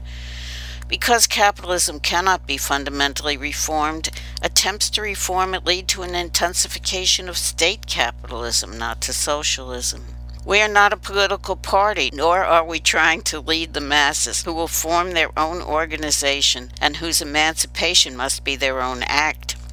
[0.91, 4.10] Because capitalism cannot be fundamentally reformed,
[4.41, 10.04] attempts to reform it lead to an intensification of state capitalism, not to socialism.
[10.45, 14.51] We are not a political party, nor are we trying to lead the masses who
[14.51, 19.56] will form their own organization and whose emancipation must be their own act.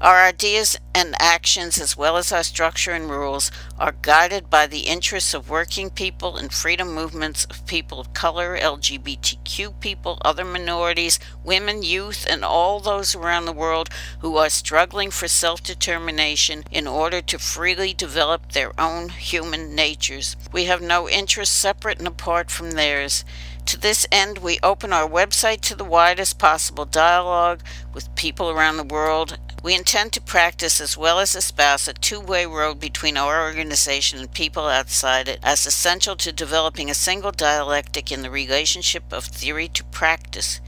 [0.00, 4.86] Our ideas and actions, as well as our structure and rules, are guided by the
[4.86, 11.18] interests of working people and freedom movements of people of color, LGBTQ people, other minorities,
[11.44, 13.90] women, youth, and all those around the world
[14.20, 20.34] who are struggling for self determination in order to freely develop their own human natures.
[20.50, 23.22] We have no interests separate and apart from theirs.
[23.66, 27.60] To this end, we open our website to the widest possible dialogue
[27.92, 32.20] with people around the world we intend to practice as well as espouse a two
[32.20, 37.32] way road between our organization and people outside it as essential to developing a single
[37.32, 40.60] dialectic in the relationship of theory to practice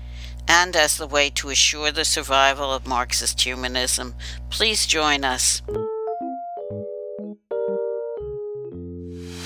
[0.49, 4.15] and as the way to assure the survival of Marxist humanism.
[4.51, 5.63] Please join us.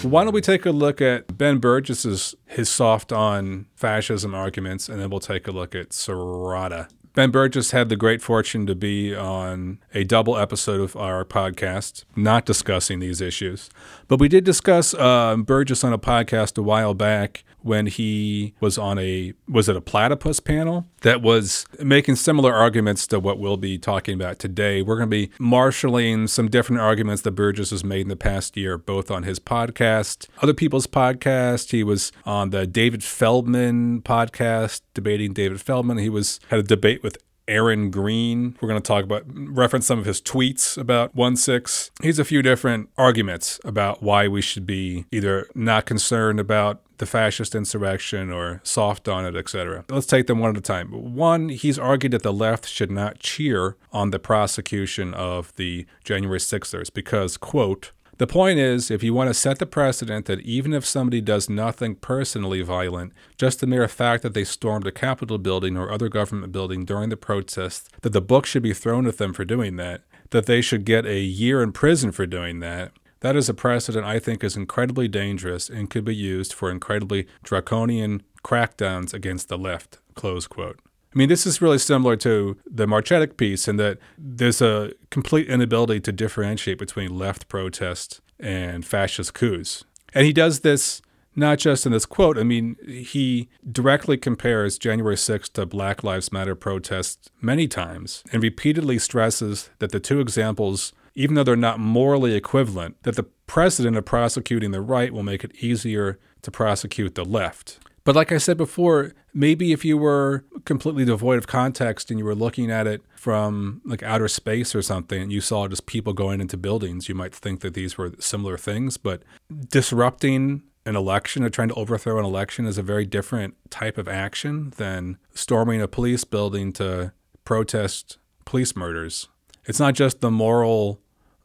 [0.02, 5.00] Why don't we take a look at Ben Burgis's his soft on fascism arguments, and
[5.00, 6.88] then we'll take a look at Sirota.
[7.16, 12.04] Ben Burgis had the great fortune to be on a double episode of our podcast,
[12.14, 13.70] not discussing these issues.
[14.06, 18.78] But we did discuss uh, Burgis on a podcast a while back when he was
[18.78, 23.56] on a was it a platypus panel that was making similar arguments to what we'll
[23.56, 24.82] be talking about today.
[24.82, 28.56] We're going to be marshaling some different arguments that Burgis has made in the past
[28.56, 31.72] year, both on his podcast, other people's podcast.
[31.72, 35.98] He was on the David Feldman podcast, debating David Feldman.
[35.98, 37.02] He was had a debate
[37.48, 38.56] Aaron Green.
[38.60, 41.90] We're going to talk about, reference some of his tweets about 1 6.
[42.02, 47.06] He's a few different arguments about why we should be either not concerned about the
[47.06, 49.84] fascist insurrection or soft on it, etc.
[49.90, 51.14] Let's take them one at a time.
[51.14, 56.38] One, he's argued that the left should not cheer on the prosecution of the January
[56.38, 60.72] 6ers because, quote, the point is, if you want to set the precedent that even
[60.72, 65.38] if somebody does nothing personally violent, just the mere fact that they stormed a Capitol
[65.38, 69.18] building or other government building during the protests, that the book should be thrown at
[69.18, 72.92] them for doing that, that they should get a year in prison for doing that,
[73.20, 77.26] that is a precedent I think is incredibly dangerous and could be used for incredibly
[77.42, 79.98] draconian crackdowns against the left.
[80.14, 80.78] Close quote.
[81.16, 85.48] I mean, this is really similar to the Marcetic piece in that there's a complete
[85.48, 89.86] inability to differentiate between left protests and fascist coups.
[90.12, 91.00] And he does this
[91.34, 92.36] not just in this quote.
[92.36, 98.42] I mean, he directly compares January 6th to Black Lives Matter protests many times and
[98.42, 103.96] repeatedly stresses that the two examples, even though they're not morally equivalent, that the precedent
[103.96, 107.78] of prosecuting the right will make it easier to prosecute the left.
[108.06, 112.24] But like I said before, maybe if you were completely devoid of context and you
[112.24, 116.12] were looking at it from like outer space or something and you saw just people
[116.12, 118.96] going into buildings, you might think that these were similar things.
[118.96, 119.24] But
[119.70, 124.06] disrupting an election or trying to overthrow an election is a very different type of
[124.06, 127.12] action than storming a police building to
[127.44, 129.28] protest police murders.
[129.64, 131.00] It's not just the moral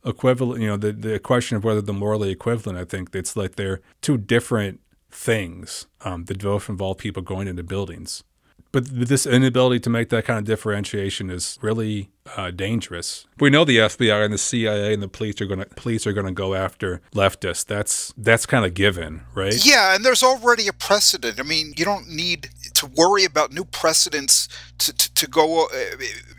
[0.05, 3.55] equivalent, you know, the, the question of whether the morally equivalent, I think it's like
[3.55, 4.79] they're two different
[5.11, 8.23] things um, that both involve people going into buildings.
[8.71, 13.25] But this inability to make that kind of differentiation is really uh, dangerous.
[13.37, 16.13] We know the FBI and the CIA and the police are going to police are
[16.13, 17.65] going to go after leftists.
[17.65, 19.53] That's that's kind of given, right?
[19.65, 21.37] Yeah, and there's already a precedent.
[21.39, 24.47] I mean, you don't need to worry about new precedents
[24.77, 25.67] to, to, to go.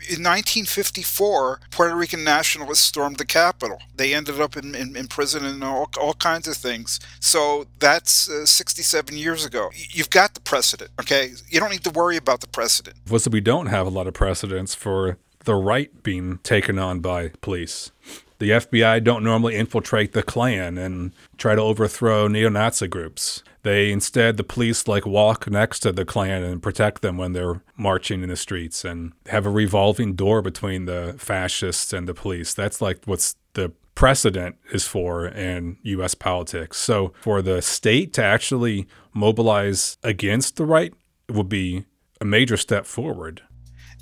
[0.09, 3.79] In 1954, Puerto Rican nationalists stormed the Capitol.
[3.95, 6.99] They ended up in, in, in prison and all, all kinds of things.
[7.19, 9.69] So that's uh, 67 years ago.
[9.73, 11.31] You've got the precedent, okay?
[11.49, 12.97] You don't need to worry about the precedent.
[13.09, 16.99] Was that we don't have a lot of precedents for the right being taken on
[16.99, 17.91] by police.
[18.39, 23.43] The FBI don't normally infiltrate the Klan and try to overthrow neo Nazi groups.
[23.63, 27.63] They instead, the police like walk next to the Klan and protect them when they're
[27.77, 32.53] marching in the streets and have a revolving door between the fascists and the police.
[32.53, 36.77] That's like what's the precedent is for in US politics.
[36.77, 40.93] So for the state to actually mobilize against the right
[41.29, 41.85] would be
[42.19, 43.43] a major step forward.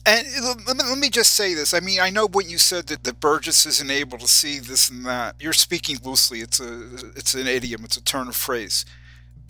[0.03, 1.75] And uh, let me, just say this.
[1.75, 4.89] I mean, I know what you said that, that Burgis isn't able to see this
[4.89, 5.35] and that.
[5.39, 6.39] You're speaking loosely.
[6.39, 6.73] It's a
[7.15, 7.83] it's an idiom.
[7.83, 8.83] It's a turn of phrase.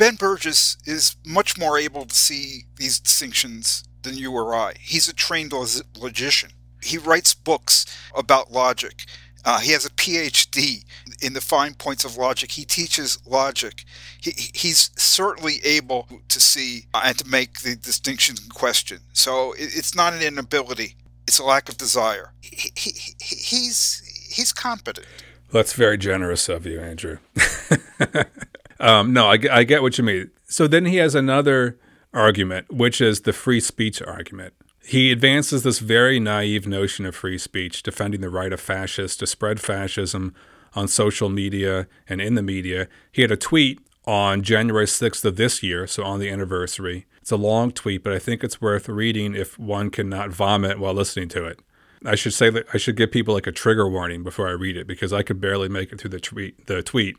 [0.02, 4.74] Ben Burgis is much more able to see these distinctions than you or I.
[4.80, 6.50] He's a trained logician.
[6.82, 7.86] He writes books
[8.16, 9.06] about logic.
[9.46, 10.86] Uh, he has a PhD
[11.22, 12.54] in the fine points of logic.
[12.54, 13.86] He teaches logic.
[14.20, 19.02] He, he's certainly able to see and to make the distinctions in question.
[19.14, 20.96] So it, it's not an inability;
[21.28, 22.34] it's a lack of desire.
[22.42, 24.02] He, he, he's
[24.34, 25.06] he's competent.
[25.52, 27.20] That's very generous of you, Andrew.
[28.82, 30.32] um, no, I, I get what you mean.
[30.46, 31.80] So then he has another
[32.14, 34.54] argument, which is the free speech argument
[34.84, 39.28] He advances this very naive notion of free speech, defending the right of fascists to
[39.28, 40.34] spread fascism
[40.74, 42.88] on social media and in the media.
[43.12, 47.06] He had a tweet on January 6th of this year, so on the anniversary.
[47.22, 50.94] It's a long tweet, but I think it's worth reading if one cannot vomit while
[50.96, 51.60] listening to it.
[52.04, 54.76] I should say that I should give people like a trigger warning before I read
[54.76, 56.66] it because I could barely make it through the tweet.
[56.66, 57.16] The tweet.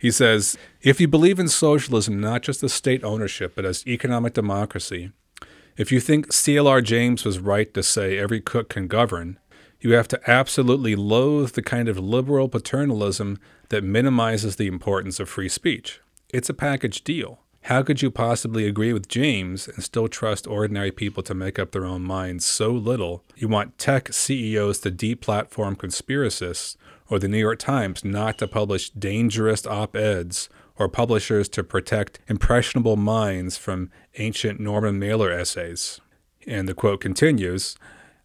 [0.00, 4.34] He says, "If you believe in socialism not just as state ownership but as economic
[4.34, 5.10] democracy,
[5.76, 9.38] if you think CLR James was right to say every cook can govern,
[9.80, 13.38] you have to absolutely loathe the kind of liberal paternalism
[13.68, 16.00] that minimizes the importance of free speech.
[16.32, 17.40] It's a package deal.
[17.62, 21.72] How could you possibly agree with James and still trust ordinary people to make up
[21.72, 23.24] their own minds so little?
[23.34, 26.76] You want tech CEOs to deplatform conspiracists,
[27.08, 32.18] or the New York Times not to publish dangerous op eds, or publishers to protect
[32.28, 36.00] impressionable minds from ancient Norman Mailer essays.
[36.46, 37.76] And the quote continues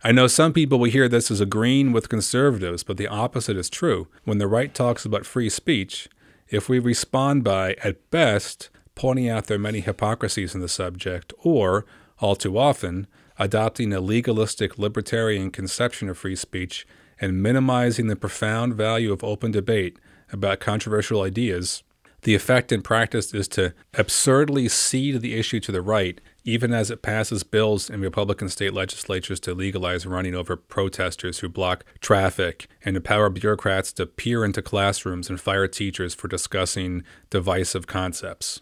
[0.04, 3.70] I know some people will hear this as agreeing with conservatives, but the opposite is
[3.70, 4.08] true.
[4.24, 6.10] When the right talks about free speech,
[6.50, 11.86] if we respond by, at best, pointing out their many hypocrisies in the subject, or,
[12.18, 13.06] all too often,
[13.38, 16.88] adopting a legalistic libertarian conception of free speech
[17.22, 19.98] and minimizing the profound value of open debate
[20.34, 21.84] about controversial ideas,
[22.24, 26.92] the effect in practice is to absurdly cede the issue to the right, even as
[26.92, 32.68] it passes bills in Republican state legislatures to legalize running over protesters who block traffic
[32.84, 38.62] and empower bureaucrats to peer into classrooms and fire teachers for discussing divisive concepts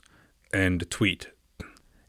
[0.53, 1.29] and tweet.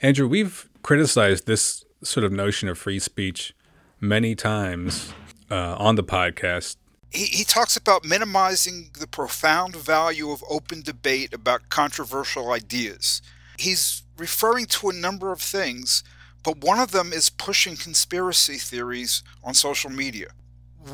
[0.03, 3.55] Andrew, we've criticized this sort of notion of free speech
[4.01, 5.13] many times
[5.51, 6.77] uh, on the podcast.
[7.11, 13.21] He, he talks about minimizing the profound value of open debate about controversial ideas.
[13.59, 16.05] He's referring to a number of things,
[16.43, 20.29] but one of them is pushing conspiracy theories on social media.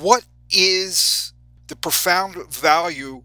[0.00, 1.32] What is
[1.68, 3.22] the profound value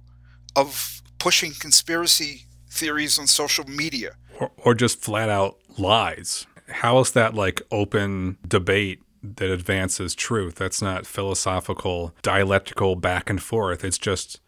[0.56, 4.16] of pushing conspiracy theories on social media.
[4.40, 6.48] Or, or just flat out lies.
[6.68, 10.55] How is that like open debate that advances truth?
[10.55, 13.84] That's not philosophical, dialectical back and forth.
[13.84, 14.39] It's just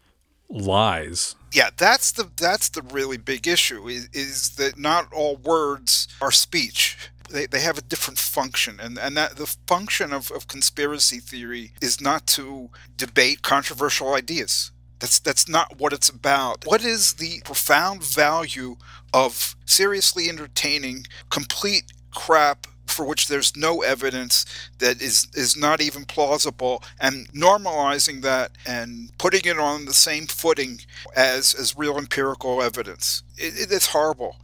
[0.48, 1.36] lies.
[1.52, 6.32] Yeah, that's the that's the really big issue is, is that not all words are
[6.32, 6.96] speech.
[7.30, 11.72] They, they have a different function and, and that the function of, of conspiracy theory
[11.80, 12.68] is not to
[12.98, 14.72] debate controversial ideas
[15.04, 16.66] that's that's not what it's about.
[16.66, 18.76] What is the profound value
[19.12, 24.44] of seriously entertaining complete crap for which there's no evidence
[24.78, 30.26] that is is not even plausible and normalizing that and putting it on the same
[30.26, 30.80] footing
[31.16, 34.36] as as real empirical evidence it, it, it's horrible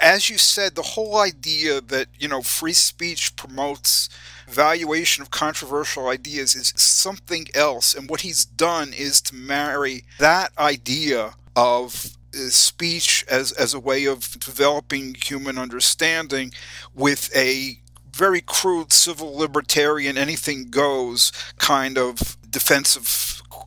[0.00, 4.08] as you said the whole idea that you know free speech promotes
[4.48, 7.94] valuation of controversial ideas is something else.
[7.94, 13.80] And what he's done is to marry that idea of uh, speech as, as a
[13.80, 16.52] way of developing human understanding
[16.94, 17.80] with a
[18.16, 23.06] very crude civil libertarian anything goes kind of defense of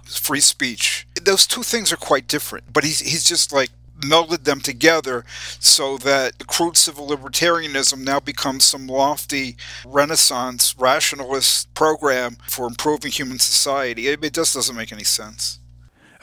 [0.06, 1.08] free speech.
[1.22, 3.70] Those two things are quite different, but he's he's just like
[4.00, 5.26] melded them together
[5.60, 13.40] so that crude civil libertarianism now becomes some lofty Renaissance rationalist program for improving human
[13.40, 14.08] society.
[14.08, 15.60] It, it just doesn't make any sense.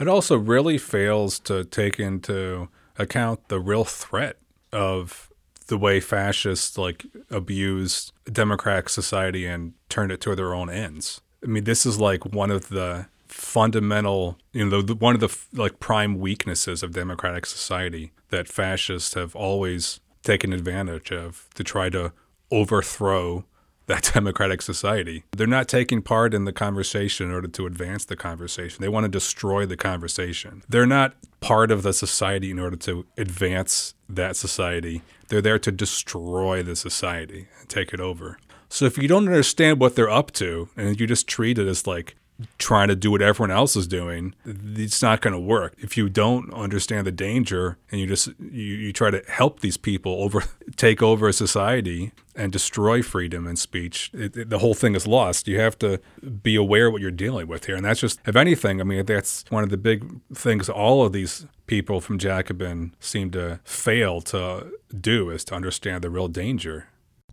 [0.00, 2.68] It also really fails to take into
[2.98, 4.36] account the real threat
[4.72, 5.25] of
[5.68, 11.20] the way fascists like abuse democratic society and turn it to their own ends.
[11.42, 15.36] I mean, this is like one of the fundamental, you know, the, one of the
[15.52, 21.88] like prime weaknesses of democratic society that fascists have always taken advantage of to try
[21.90, 22.12] to
[22.50, 23.44] overthrow
[23.86, 25.24] that democratic society.
[25.36, 28.78] They're not taking part in the conversation in order to advance the conversation.
[28.80, 30.62] They want to destroy the conversation.
[30.68, 35.02] They're not part of the society in order to advance that society.
[35.28, 38.38] They're there to destroy the society and take it over.
[38.68, 41.86] So if you don't understand what they're up to and you just treat it as
[41.86, 42.16] like
[42.58, 45.74] trying to do what everyone else is doing, it's not going to work.
[45.78, 49.76] If you don't understand the danger and you just you, you try to help these
[49.76, 50.44] people over
[50.76, 55.06] take over a society and destroy freedom and speech, it, it, the whole thing is
[55.06, 55.48] lost.
[55.48, 56.00] You have to
[56.42, 58.80] be aware what you're dealing with here, and that's just if anything.
[58.80, 63.30] I mean, that's one of the big things all of these people from Jacobin seem
[63.32, 66.88] to fail to do is to understand the real danger.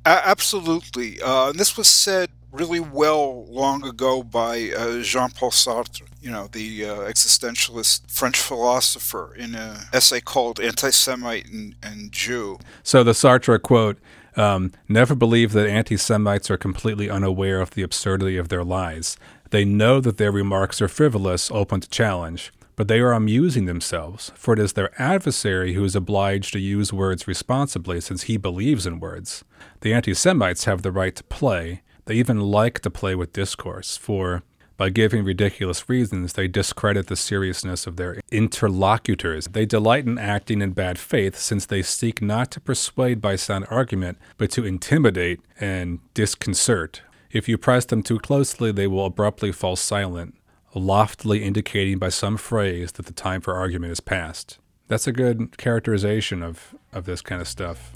[0.05, 6.29] absolutely, uh, and this was said really well long ago by uh, Jean-Paul Sartre, you
[6.31, 12.59] know, the uh, existentialist French philosopher in an essay called Anti-Semite and, and Jew.
[12.83, 13.97] So the Sartre quote,
[14.35, 19.17] Um, never believe that anti Semites are completely unaware of the absurdity of their lies.
[19.49, 24.31] They know that their remarks are frivolous, open to challenge, but they are amusing themselves,
[24.35, 28.87] for it is their adversary who is obliged to use words responsibly since he believes
[28.87, 29.43] in words.
[29.81, 31.81] The anti Semites have the right to play.
[32.05, 34.43] They even like to play with discourse, for
[34.75, 39.45] by giving ridiculous reasons, they discredit the seriousness of their interlocutors.
[39.47, 43.65] They delight in acting in bad faith, since they seek not to persuade by sound
[43.69, 47.01] argument, but to intimidate and disconcert.
[47.31, 50.35] If you press them too closely, they will abruptly fall silent,
[50.75, 54.57] loftily indicating by some phrase that the time for argument is past.
[54.87, 57.93] That's a good characterization of, of this kind of stuff.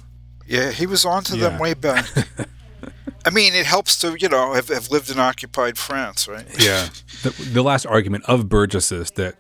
[0.48, 1.50] Yeah, he was onto Yeah.
[1.50, 2.06] them way back.
[3.28, 6.46] I mean, it helps to, you know, have, have lived in occupied France, right?
[6.60, 6.88] Yeah.
[7.24, 9.36] The, the last argument of Burgis's that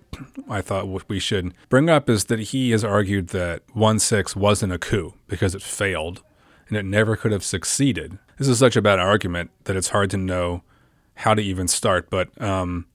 [0.50, 4.74] I thought we should bring up is that he has argued that 1 6 wasn't
[4.74, 6.22] a coup because it failed
[6.68, 8.20] and it never could have succeeded.
[8.38, 10.64] This is such a bad argument that it's hard to know
[11.16, 12.10] how to even start.
[12.10, 12.88] But um,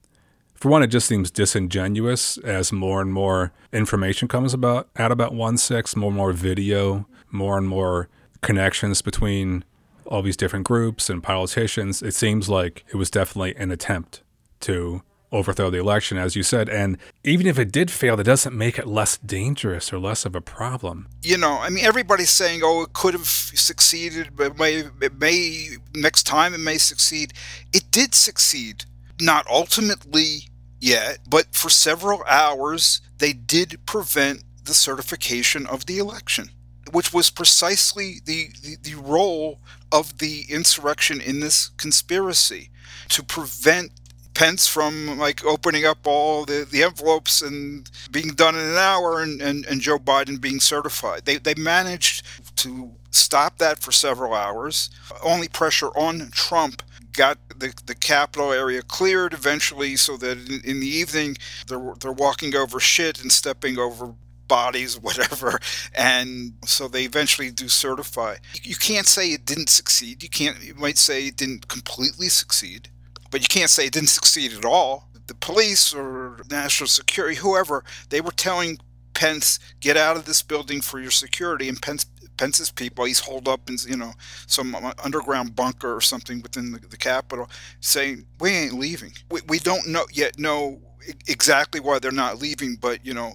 [0.53, 5.33] for one, it just seems disingenuous as more and more information comes about out about
[5.33, 8.09] 1 6, more and more video, more and more
[8.41, 9.63] connections between
[10.05, 12.01] all these different groups and politicians.
[12.01, 14.21] It seems like it was definitely an attempt
[14.61, 15.01] to
[15.31, 16.69] overthrow the election, as you said.
[16.69, 20.35] And even if it did fail, that doesn't make it less dangerous or less of
[20.35, 21.07] a problem.
[21.23, 25.19] You know, I mean, everybody's saying, "Oh, it could have succeeded, but it may, it
[25.19, 27.33] may next time it may succeed."
[27.73, 28.85] It did succeed,
[29.19, 30.49] not ultimately
[30.79, 36.51] yet, but for several hours they did prevent the certification of the election,
[36.91, 39.59] which was precisely the, the, the role
[39.91, 42.69] of the insurrection in this conspiracy
[43.09, 43.91] to prevent
[44.33, 49.21] Pence from like opening up all the, the envelopes and being done in an hour
[49.21, 51.25] and, and, and Joe Biden being certified.
[51.25, 52.25] They, they managed
[52.57, 54.89] to stop that for several hours.
[55.23, 56.81] Only pressure on Trump
[57.13, 62.11] got the, the Capitol area cleared eventually so that in, in the evening they're, they're
[62.11, 64.15] walking over shit and stepping over
[64.53, 65.59] bodies, whatever.
[65.95, 68.35] And so they eventually do certify.
[68.61, 70.21] You can't say it didn't succeed.
[70.21, 72.89] You can't, you might say it didn't completely succeed,
[73.31, 75.09] but you can't say it didn't succeed at all.
[75.25, 78.77] The police or national security, whoever, they were telling
[79.15, 81.67] Pence, get out of this building for your security.
[81.67, 82.05] And Pence,
[82.37, 84.13] Pence's people, he's holed up in, you know,
[84.45, 87.49] some underground bunker or something within the, the Capitol,
[87.79, 89.13] saying, we ain't leaving.
[89.31, 90.79] We, we don't know yet know
[91.27, 93.33] exactly why they're not leaving, but you know,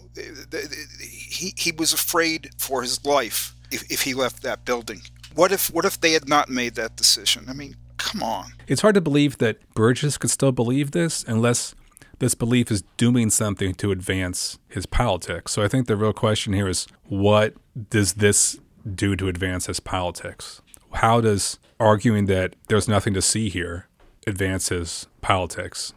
[1.01, 5.03] he he was afraid for his life if, if he left that building.
[5.35, 7.47] What if what if they had not made that decision?
[7.49, 8.53] I mean, come on.
[8.67, 11.75] It's hard to believe that Burgis could still believe this unless
[12.19, 15.53] this belief is doing something to advance his politics.
[15.53, 17.55] So I think the real question here is what
[17.91, 18.59] does this
[18.95, 20.63] do to advance his politics?
[20.95, 23.87] How does arguing that there's nothing to see here
[24.27, 25.93] advance his politics?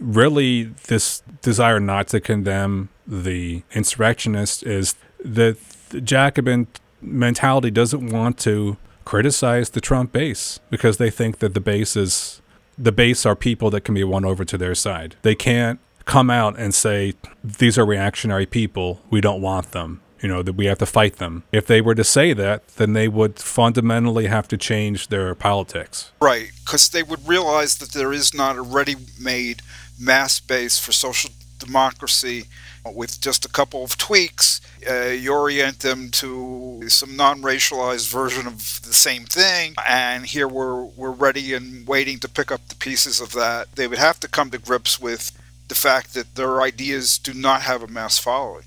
[0.00, 5.56] Really this desire not to condemn the insurrectionists is that
[5.90, 6.66] the Jacobin
[7.00, 12.40] mentality doesn't want to criticize the Trump base because they think that the base is
[12.76, 15.16] the base are people that can be won over to their side.
[15.22, 20.00] They can't come out and say these are reactionary people, we don't want them.
[20.20, 21.44] You know, that we have to fight them.
[21.52, 26.12] If they were to say that, then they would fundamentally have to change their politics.
[26.18, 29.60] Right, because they would realize that there is not a ready made
[29.98, 32.44] mass base for social democracy
[32.92, 34.60] with just a couple of tweaks.
[34.88, 40.84] Uh, you orient them to some non-racialized version of the same thing, and here we're
[40.84, 43.72] we're ready and waiting to pick up the pieces of that.
[43.76, 45.32] They would have to come to grips with
[45.68, 48.64] the fact that their ideas do not have a mass following.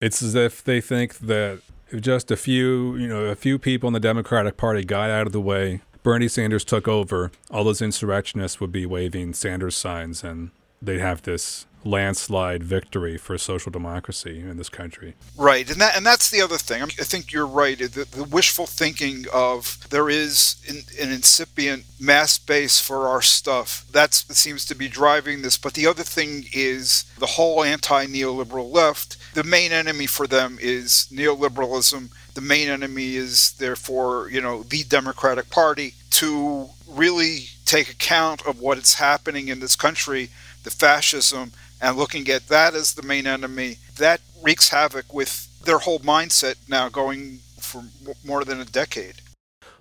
[0.00, 3.86] It's as if they think that if just a few, you know, a few people
[3.86, 7.80] in the Democratic Party got out of the way, Bernie Sanders took over, all those
[7.80, 10.50] insurrectionists would be waving Sanders signs and
[10.82, 15.14] they'd have this landslide victory for social democracy in this country.
[15.36, 16.82] Right, and that and that's the other thing.
[16.82, 17.78] I think you're right.
[17.78, 23.86] The, the wishful thinking of there is an, an, incipient mass base for our stuff.
[23.90, 25.56] That's that seems to be driving this.
[25.56, 29.16] But the other thing is the whole anti-neoliberal left.
[29.34, 32.10] The main enemy for them is neoliberalism.
[32.34, 35.94] The main enemy is therefore, you know, the Democratic Party.
[36.10, 40.30] To really take account of what is happening in this country,
[40.66, 45.78] the fascism and looking at that as the main enemy, that wreaks havoc with their
[45.78, 47.84] whole mindset now going for
[48.24, 49.14] more than a decade.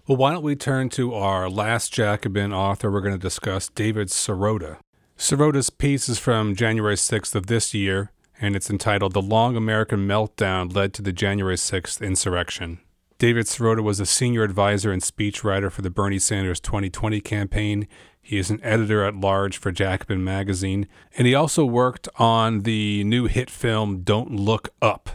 [0.08, 4.10] Well, why don't we turn to our last Jacobin author we're going to discuss, David
[4.10, 4.78] Sirota.
[5.18, 10.08] Sirota's piece is from January 6th of this year, and it's entitled The Long American
[10.08, 12.80] Meltdown Led to the January 6th Insurrection.
[13.18, 17.88] David Sirota was a senior advisor and speechwriter for the Bernie Sanders 2020 campaign.
[18.28, 23.04] He is an editor at large for Jacobin Magazine, and he also worked on the
[23.04, 25.12] new hit film Don't Look Up,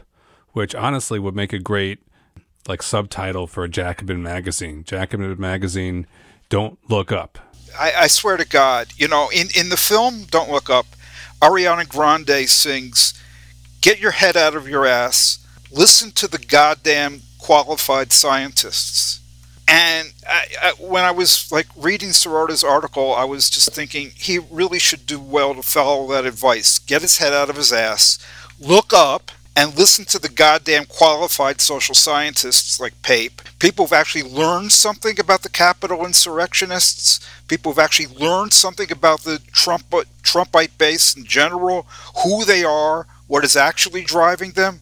[0.52, 1.98] which honestly would make a great
[2.68, 4.84] like subtitle for a Jacobin magazine.
[4.84, 6.06] Jacobin magazine,
[6.50, 7.40] Don't Look Up.
[7.76, 10.86] I, I swear to God, you know, in, in the film Don't Look Up,
[11.42, 13.20] Ariana Grande sings,
[13.80, 19.18] Get your head out of your ass, listen to the goddamn qualified scientists.
[19.70, 24.40] And I, I, when I was like reading Sirota's article, I was just thinking he
[24.40, 26.80] really should do well to follow that advice.
[26.80, 28.18] Get his head out of his ass,
[28.58, 33.42] look up, and listen to the goddamn qualified social scientists like Pape.
[33.60, 37.20] People who've actually learned something about the Capitol insurrectionists.
[37.46, 39.84] People who've actually learned something about the Trump
[40.24, 41.86] Trumpite base in general,
[42.24, 44.80] who they are, what is actually driving them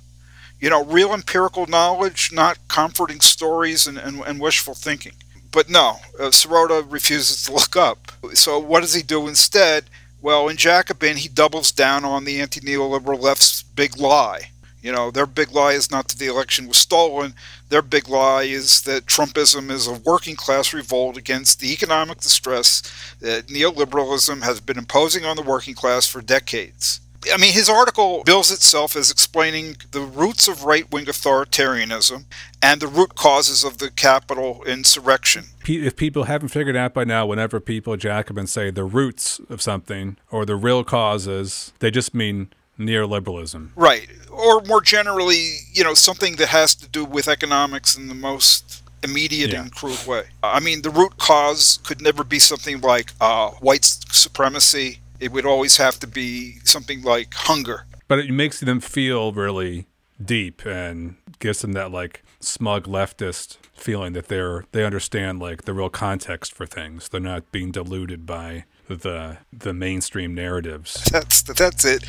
[0.61, 5.13] you know, real empirical knowledge, not comforting stories and, and, and wishful thinking.
[5.51, 8.13] But no, uh, Sirota refuses to look up.
[8.35, 9.85] So what does he do instead?
[10.21, 14.51] Well, in Jacobin, he doubles down on the anti neoliberal left's big lie.
[14.83, 17.35] You know, their big lie is not that the election was stolen.
[17.69, 22.83] Their big lie is that Trumpism is a working class revolt against the economic distress
[23.21, 27.01] that neoliberalism has been imposing on the working class for decades.
[27.33, 32.25] I mean, his article bills itself as explaining the roots of right wing authoritarianism
[32.63, 35.47] and the root causes of the Capitol insurrection.
[35.67, 40.17] If people haven't figured out by now, whenever people Jacobin say the roots of something
[40.31, 42.49] or the real causes, they just mean
[42.79, 43.71] neoliberalism.
[43.77, 44.09] Right.
[44.31, 48.83] Or more generally, you know, something that has to do with economics in the most
[49.03, 49.63] immediate yeah.
[49.63, 50.25] and crude way.
[50.43, 55.47] I mean, the root cause could never be something like uh, white supremacy it would
[55.47, 57.87] always have to be something like hunger.
[58.07, 59.87] But it makes them feel really
[60.25, 65.75] deep and gives them that like smug leftist feeling that they're they understand like the
[65.75, 67.09] real context for things.
[67.09, 71.05] They're not being diluted by the the mainstream narratives.
[71.13, 72.05] That's that's it.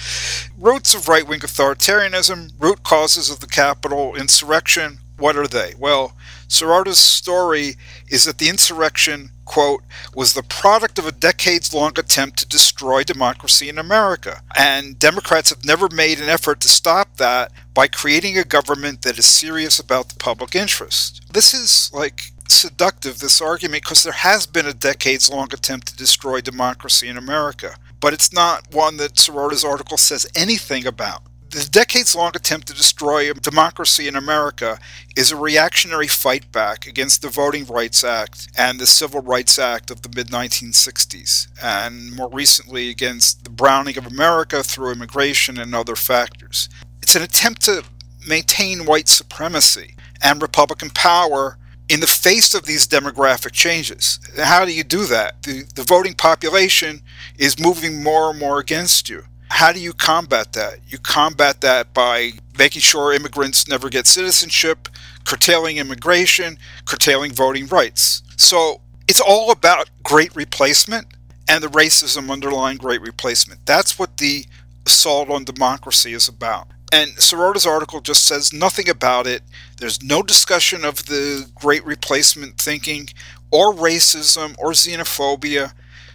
[0.57, 4.99] Roots of right wing authoritarianism, root causes of the Capitol insurrection.
[5.19, 5.73] What are they?
[5.77, 6.15] Well,
[6.47, 7.75] Sirota's story
[8.09, 13.03] is that the insurrection quote, was the product of a decades long attempt to destroy
[13.03, 14.43] democracy in America.
[14.55, 19.17] And Democrats have never made an effort to stop that by creating a government that
[19.17, 21.23] is serious about the public interest.
[21.33, 25.97] This is like seductive, this argument, because there has been a decades long attempt to
[25.97, 27.75] destroy democracy in America.
[27.99, 31.23] But it's not one that Sirota's article says anything about.
[31.51, 34.77] The decades long attempt to destroy democracy in America
[35.17, 39.89] is a reactionary fight back against the Voting Rights Act and the Civil Rights Act
[39.89, 45.73] of the mid 1960s, and more recently against the browning of America through immigration and
[45.73, 46.69] other factors.
[47.01, 47.83] It's an attempt to
[48.27, 51.57] maintain white supremacy and Republican power
[51.89, 54.19] in the face of these demographic changes.
[54.37, 55.41] How do you do that?
[55.41, 57.01] The, the voting population
[57.39, 59.23] is moving more and more against you.
[59.49, 60.79] How do you combat that?
[60.87, 64.87] You combat that by making sure immigrants never get citizenship,
[65.25, 68.23] curtailing immigration, curtailing voting rights.
[68.37, 71.07] So it's all about great replacement
[71.49, 73.65] and the racism underlying great replacement.
[73.65, 74.45] That's what the
[74.85, 76.67] assault on democracy is about.
[76.91, 79.43] And Sirota's article just says nothing about it.
[79.77, 83.09] There's no discussion of the great replacement thinking
[83.51, 85.73] or racism or xenophobia.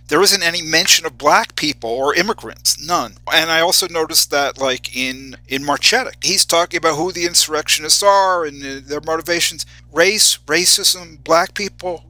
[0.08, 3.14] There isn't any mention of black people or immigrants, none.
[3.32, 8.02] And I also noticed that, like in in Marcetic, he's talking about who the insurrectionists
[8.02, 9.64] are and uh, their motivations.
[9.92, 12.04] Race, racism, black people,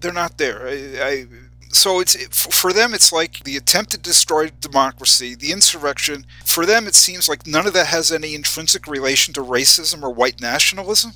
[0.00, 0.66] they're not there.
[0.66, 1.26] I,
[1.72, 2.16] so it's
[2.60, 7.28] for them it's like the attempt to destroy democracy the insurrection for them it seems
[7.28, 11.12] like none of that has any intrinsic relation to racism or white nationalism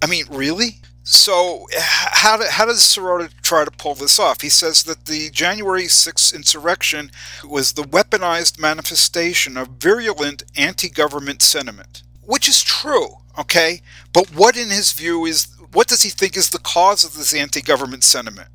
[0.00, 0.78] i mean really
[1.10, 4.42] so, how, do, how does Sirota try to pull this off?
[4.42, 7.10] He says that the January 6th insurrection
[7.42, 13.80] was the weaponized manifestation of virulent anti government sentiment, which is true, okay?
[14.12, 17.34] But what, in his view, is what does he think is the cause of this
[17.34, 18.50] anti government sentiment?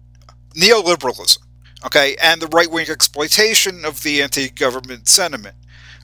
[0.56, 1.40] Neoliberalism,
[1.84, 5.56] okay, and the right wing exploitation of the anti government sentiment.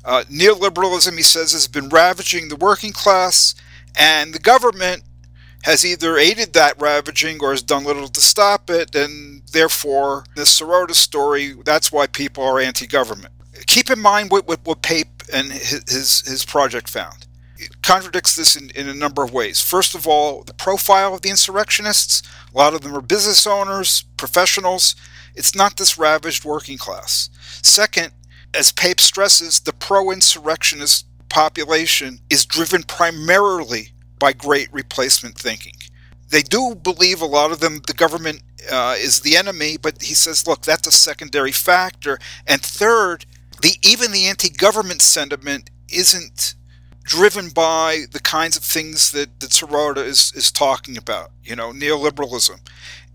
[0.04, 3.54] Uh, neoliberalism, he says, has been ravaging the working class,
[3.95, 5.04] and the government
[5.64, 10.60] has either aided that ravaging or has done little to stop it, and therefore, this
[10.60, 13.34] Sirota story, that's why people are anti government.
[13.68, 17.28] Keep in mind what, what, what Pape and his, his project found.
[17.57, 19.62] It contradicts this in, in a number of ways.
[19.62, 24.03] First of all, the profile of the insurrectionists, a lot of them are business owners,
[24.16, 24.95] professionals.
[25.36, 27.30] It's not this ravaged working class.
[27.62, 28.12] Second,
[28.53, 33.89] as Pape stresses, the pro insurrectionist population is driven primarily
[34.20, 35.74] by great replacement thinking.
[36.30, 40.13] They do believe a lot of them the government uh, is the enemy, but he
[40.13, 42.20] says, look, that's a secondary factor.
[42.45, 43.26] And third,
[43.61, 46.55] the even the anti-government sentiment isn't
[47.03, 51.72] driven by the kinds of things that, that Sirota is, is talking about, you know,
[51.72, 52.59] neoliberalism.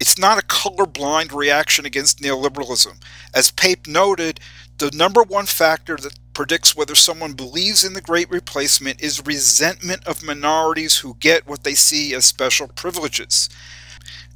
[0.01, 3.01] It's not a colorblind reaction against neoliberalism.
[3.33, 4.41] As Pape noted,
[4.79, 10.05] the number one factor that predicts whether someone believes in the Great Replacement is resentment
[10.07, 13.49] of minorities who get what they see as special privileges.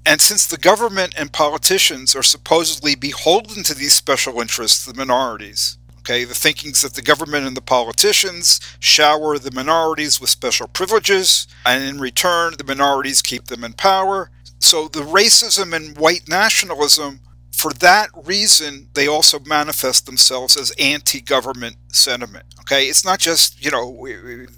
[0.06, 5.76] And since the government and politicians are supposedly beholden to these special interests, the minorities,
[5.98, 11.46] okay, the thinkings that the government and the politicians shower the minorities with special privileges,
[11.66, 14.30] and in return, the minorities keep them in power.
[14.60, 17.20] So the racism and white nationalism
[17.58, 22.46] for that reason, they also manifest themselves as anti-government sentiment.
[22.60, 24.06] Okay, it's not just you know,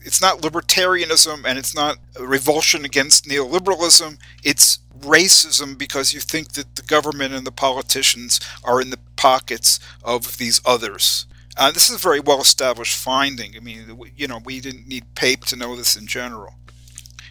[0.05, 4.19] it's not libertarianism and it's not revulsion against neoliberalism.
[4.45, 9.81] It's racism because you think that the government and the politicians are in the pockets
[10.05, 11.25] of these others.
[11.57, 13.57] Uh, this is a very well-established finding.
[13.57, 16.55] I mean, you know, we didn't need Pape to know this in general.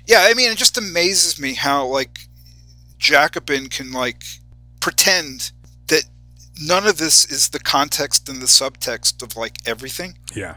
[0.07, 2.21] Yeah, I mean, it just amazes me how like
[2.97, 4.23] Jacobin can like
[4.79, 5.51] pretend
[6.59, 10.17] none of this is the context and the subtext of like everything.
[10.35, 10.55] Yeah.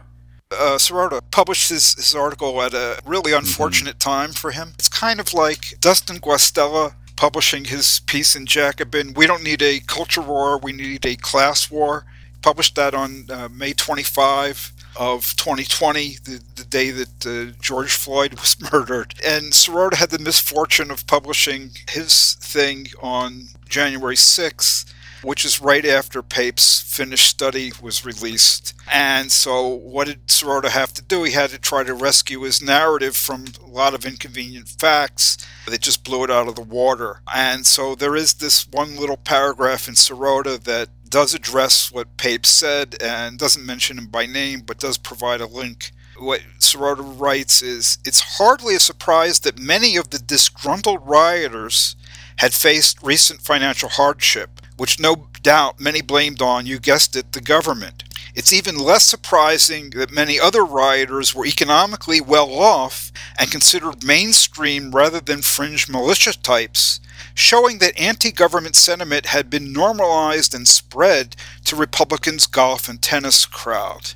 [0.50, 3.38] Uh, Sirota published his, his article at a really mm-hmm.
[3.38, 4.10] unfortunate mm-hmm.
[4.10, 4.72] time for him.
[4.74, 9.14] It's kind of like Dustin Guastella publishing his piece in Jacobin.
[9.14, 12.04] We don't need a culture war, we need a class war.
[12.42, 18.34] Published that on uh, May 25 of 2020, the, the day that uh, George Floyd
[18.34, 19.14] was murdered.
[19.24, 24.92] And Sirota had the misfortune of publishing his thing on January 6th
[25.22, 28.74] which is right after Pape's finished study was released.
[28.90, 31.22] And so, what did Sirota have to do?
[31.22, 35.80] He had to try to rescue his narrative from a lot of inconvenient facts that
[35.80, 37.22] just blew it out of the water.
[37.34, 42.46] And so, there is this one little paragraph in Sirota that does address what Pape
[42.46, 47.62] said and doesn't mention him by name, but does provide a link what Sirota writes
[47.62, 51.96] is it's hardly a surprise that many of the disgruntled rioters
[52.36, 57.40] had faced recent financial hardship which no doubt many blamed on, you guessed it, the
[57.40, 58.04] government.
[58.34, 64.90] It's even less surprising that many other rioters were economically well off and considered mainstream
[64.90, 67.00] rather than fringe militia types,
[67.34, 73.44] showing that anti government sentiment had been normalized and spread to Republicans' golf and tennis
[73.44, 74.12] crowd.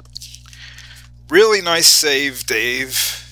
[1.28, 3.22] Really nice save, Dave.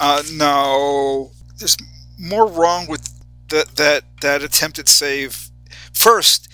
[0.00, 1.76] Uh, no, there's
[2.18, 3.08] more wrong with
[3.50, 5.50] that, that, that attempted save.
[5.92, 6.48] First,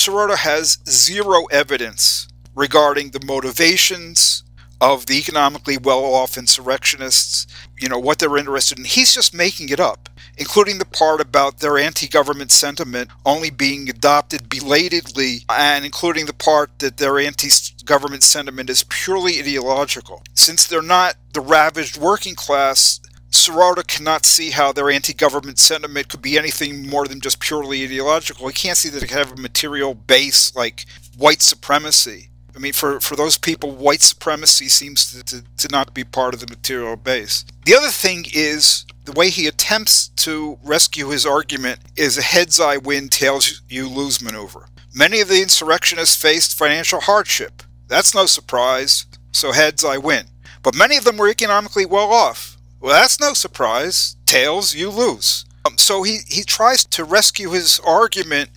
[0.00, 4.42] Sirota has zero evidence regarding the motivations
[4.80, 7.46] of the economically well-off insurrectionists,
[7.78, 8.86] you know, what they're interested in.
[8.86, 14.48] He's just making it up, including the part about their anti-government sentiment only being adopted
[14.48, 20.22] belatedly, and including the part that their anti-government sentiment is purely ideological.
[20.32, 22.99] Since they're not the ravaged working class,
[23.30, 28.48] Sirota cannot see how their anti-government sentiment could be anything more than just purely ideological.
[28.48, 30.84] He can't see that it could have a material base like
[31.16, 32.30] white supremacy.
[32.54, 36.34] I mean, for, for those people, white supremacy seems to, to, to not be part
[36.34, 37.44] of the material base.
[37.64, 42.58] The other thing is the way he attempts to rescue his argument is a heads
[42.58, 44.66] I win, tails you lose maneuver.
[44.92, 47.62] Many of the insurrectionists faced financial hardship.
[47.86, 50.26] That's no surprise, so heads I win.
[50.62, 52.56] But many of them were economically well off.
[52.80, 54.16] Well, that's no surprise.
[54.24, 55.44] Tails, you lose.
[55.66, 58.50] Um, so he, he tries to rescue his argument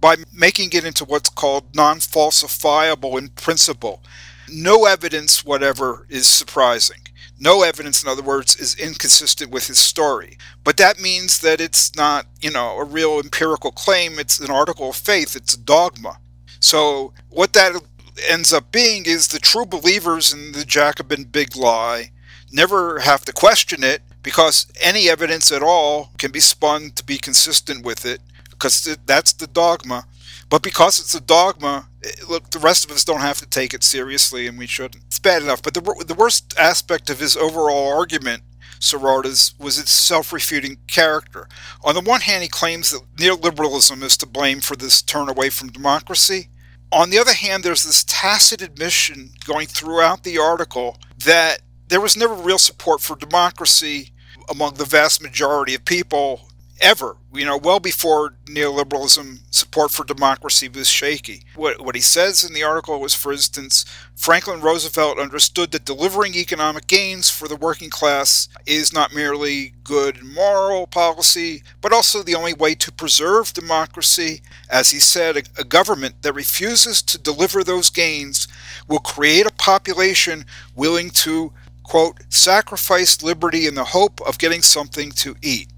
[0.00, 4.02] by making it into what's called non falsifiable in principle.
[4.50, 7.02] No evidence, whatever, is surprising.
[7.38, 10.36] No evidence, in other words, is inconsistent with his story.
[10.64, 14.18] But that means that it's not, you know, a real empirical claim.
[14.18, 15.36] It's an article of faith.
[15.36, 16.18] It's a dogma.
[16.58, 17.80] So what that
[18.28, 22.10] ends up being is the true believers in the Jacobin big lie
[22.52, 27.18] never have to question it because any evidence at all can be spun to be
[27.18, 28.20] consistent with it
[28.50, 30.04] because that's the dogma.
[30.50, 33.74] But because it's a dogma, eh, look, the rest of us don't have to take
[33.74, 35.04] it seriously, and we shouldn't.
[35.04, 35.62] It's bad enough.
[35.62, 38.42] But the, the worst aspect of his overall argument,
[38.80, 41.48] Sirota's, was its self refuting character.
[41.84, 45.50] On the one hand, he claims that neoliberalism is to blame for this turn away
[45.50, 46.48] from democracy.
[46.90, 52.16] On the other hand, there's this tacit admission going throughout the article that there was
[52.16, 54.10] never real support for democracy
[54.48, 56.48] among the vast majority of people
[56.80, 57.16] ever.
[57.34, 61.42] You know, well before neoliberalism, support for democracy was shaky.
[61.56, 63.84] What, what he says in the article was, for instance,
[64.14, 70.22] Franklin Roosevelt understood that delivering economic gains for the working class is not merely good
[70.22, 74.40] moral policy, but also the only way to preserve democracy.
[74.70, 78.48] As he said, a, a government that refuses to deliver those gains
[78.86, 81.52] will create a population willing to,
[81.88, 85.68] quote, sacrifice liberty in the hope of getting something to eat.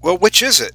[0.00, 0.72] Well, which is it?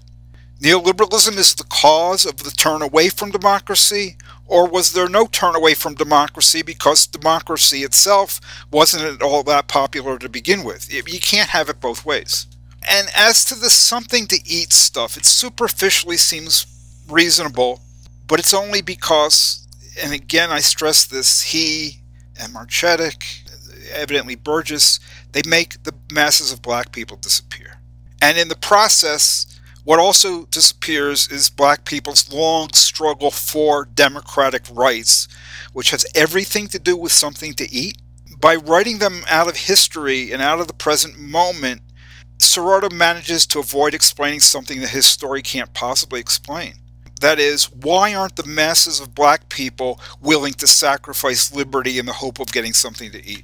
[0.62, 5.56] Neoliberalism is the cause of the turn away from democracy, or was there no turn
[5.56, 10.94] away from democracy because democracy itself wasn't at all that popular to begin with?
[10.94, 12.48] You can't have it both ways.
[12.88, 16.66] And as to the something to eat stuff, it superficially seems
[17.10, 17.82] reasonable,
[18.28, 19.66] but it's only because,
[20.02, 22.02] and again I stress this, he
[22.39, 23.43] and Marcetic,
[23.92, 25.00] evidently Burgis,
[25.32, 27.80] they make the masses of black people disappear.
[28.22, 35.28] And in the process, what also disappears is black people's long struggle for democratic rights,
[35.74, 37.98] which has everything to do with something to eat.
[38.40, 41.82] By writing them out of history and out of the present moment,
[42.38, 46.76] Sirota manages to avoid explaining something that his story can't possibly explain.
[47.22, 52.14] That is, why aren't the masses of black people willing to sacrifice liberty in the
[52.14, 53.44] hope of getting something to eat?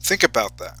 [0.00, 0.78] Think about that.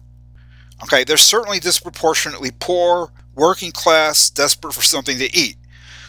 [0.82, 5.56] Okay, they're certainly disproportionately poor, working class, desperate for something to eat.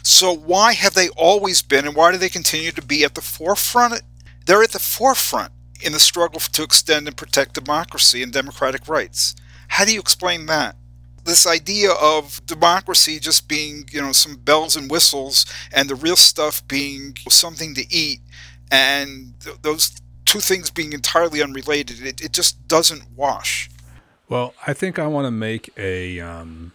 [0.03, 3.21] So why have they always been and why do they continue to be at the
[3.21, 4.01] forefront?
[4.45, 5.51] They're at the forefront
[5.81, 9.35] in the struggle to extend and protect democracy and democratic rights.
[9.67, 10.75] How do you explain that?
[11.23, 16.15] This idea of democracy just being, you know, some bells and whistles and the real
[16.15, 18.21] stuff being something to eat
[18.71, 19.91] and th- those
[20.25, 23.69] two things being entirely unrelated, it, it just doesn't wash.
[24.29, 26.71] Well, I think I want to make a um,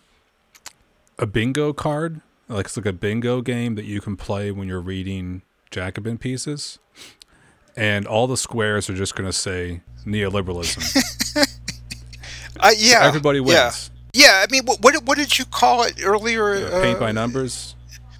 [1.19, 4.81] a bingo card, like it's like a bingo game that you can play when you're
[4.81, 6.79] reading Jacobin pieces,
[7.75, 10.97] and all the squares are just going to say neoliberalism.
[12.61, 13.91] uh, yeah, everybody wins.
[14.13, 16.59] Yeah, yeah I mean, what, what, what did you call it earlier?
[16.59, 17.75] Yeah, paint uh, by numbers.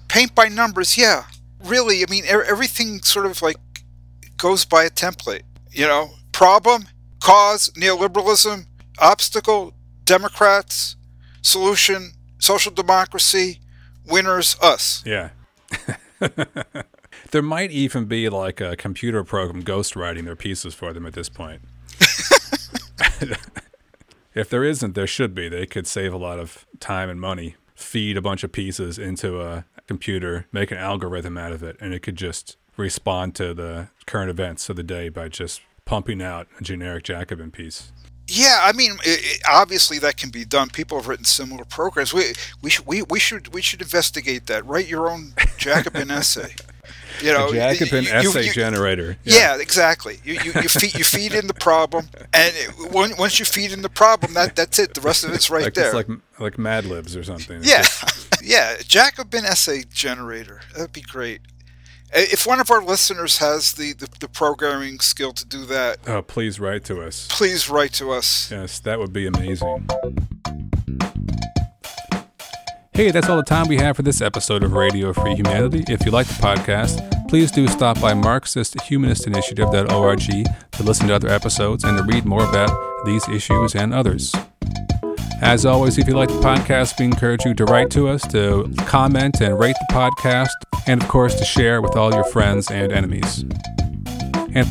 [0.07, 0.97] Paint by numbers.
[0.97, 1.25] Yeah,
[1.63, 2.03] really.
[2.03, 3.57] I mean, everything sort of like
[4.37, 5.43] goes by a template.
[5.71, 6.85] You know, problem,
[7.19, 8.65] cause, neoliberalism
[8.99, 9.73] obstacle,
[10.03, 10.95] Democrats,
[11.41, 13.59] solution, social democracy,
[14.05, 15.03] winners, us.
[15.05, 15.29] Yeah.
[17.31, 21.29] there might even be like a computer program ghostwriting their pieces for them at this
[21.29, 21.61] point.
[24.33, 25.49] if there isn't, there should be.
[25.49, 29.41] They could save a lot of time and money, feed a bunch of pieces into
[29.41, 33.89] a computer, make an algorithm out of it, and it could just respond to the
[34.05, 37.91] current events of the day by just pumping out a generic Jacobin piece.
[38.29, 40.69] Yeah, I mean, it, obviously that can be done.
[40.69, 42.13] People have written similar programs.
[42.13, 44.65] We we should we, we should we should investigate that.
[44.65, 46.53] Write your own Jacobin essay.
[47.21, 49.17] You know, a Jacobin you, essay you, generator.
[49.23, 49.55] Yeah.
[49.55, 50.19] yeah, exactly.
[50.25, 53.81] You, you you feed you feed in the problem, and it, once you feed in
[53.81, 54.93] the problem, that that's it.
[54.93, 55.85] The rest of it's right like, there.
[55.85, 57.61] It's like like Mad Libs or something.
[57.63, 57.85] yeah,
[58.43, 58.75] yeah.
[58.85, 60.61] Jacobin essay generator.
[60.75, 61.39] That'd be great.
[62.13, 66.21] If one of our listeners has the, the, the, programming skill to do that, oh,
[66.21, 67.27] please write to us.
[67.29, 68.49] Please write to us.
[68.49, 69.85] Yes, that would be amazing.
[72.93, 75.83] Hey, that's all the time we have for this episode of Radio Free Humanity.
[75.87, 81.83] If you like the podcast, please do stop by MarxistHumanistInitiative.org to listen to other episodes
[81.83, 82.71] and to read more about
[83.05, 84.33] these issues and others.
[85.41, 88.73] As always, if you like the podcast, we encourage you to write to us, to
[88.87, 90.49] comment and rate the podcast,
[90.87, 93.43] and of course, to share with all your friends and enemies.
[94.53, 94.67] And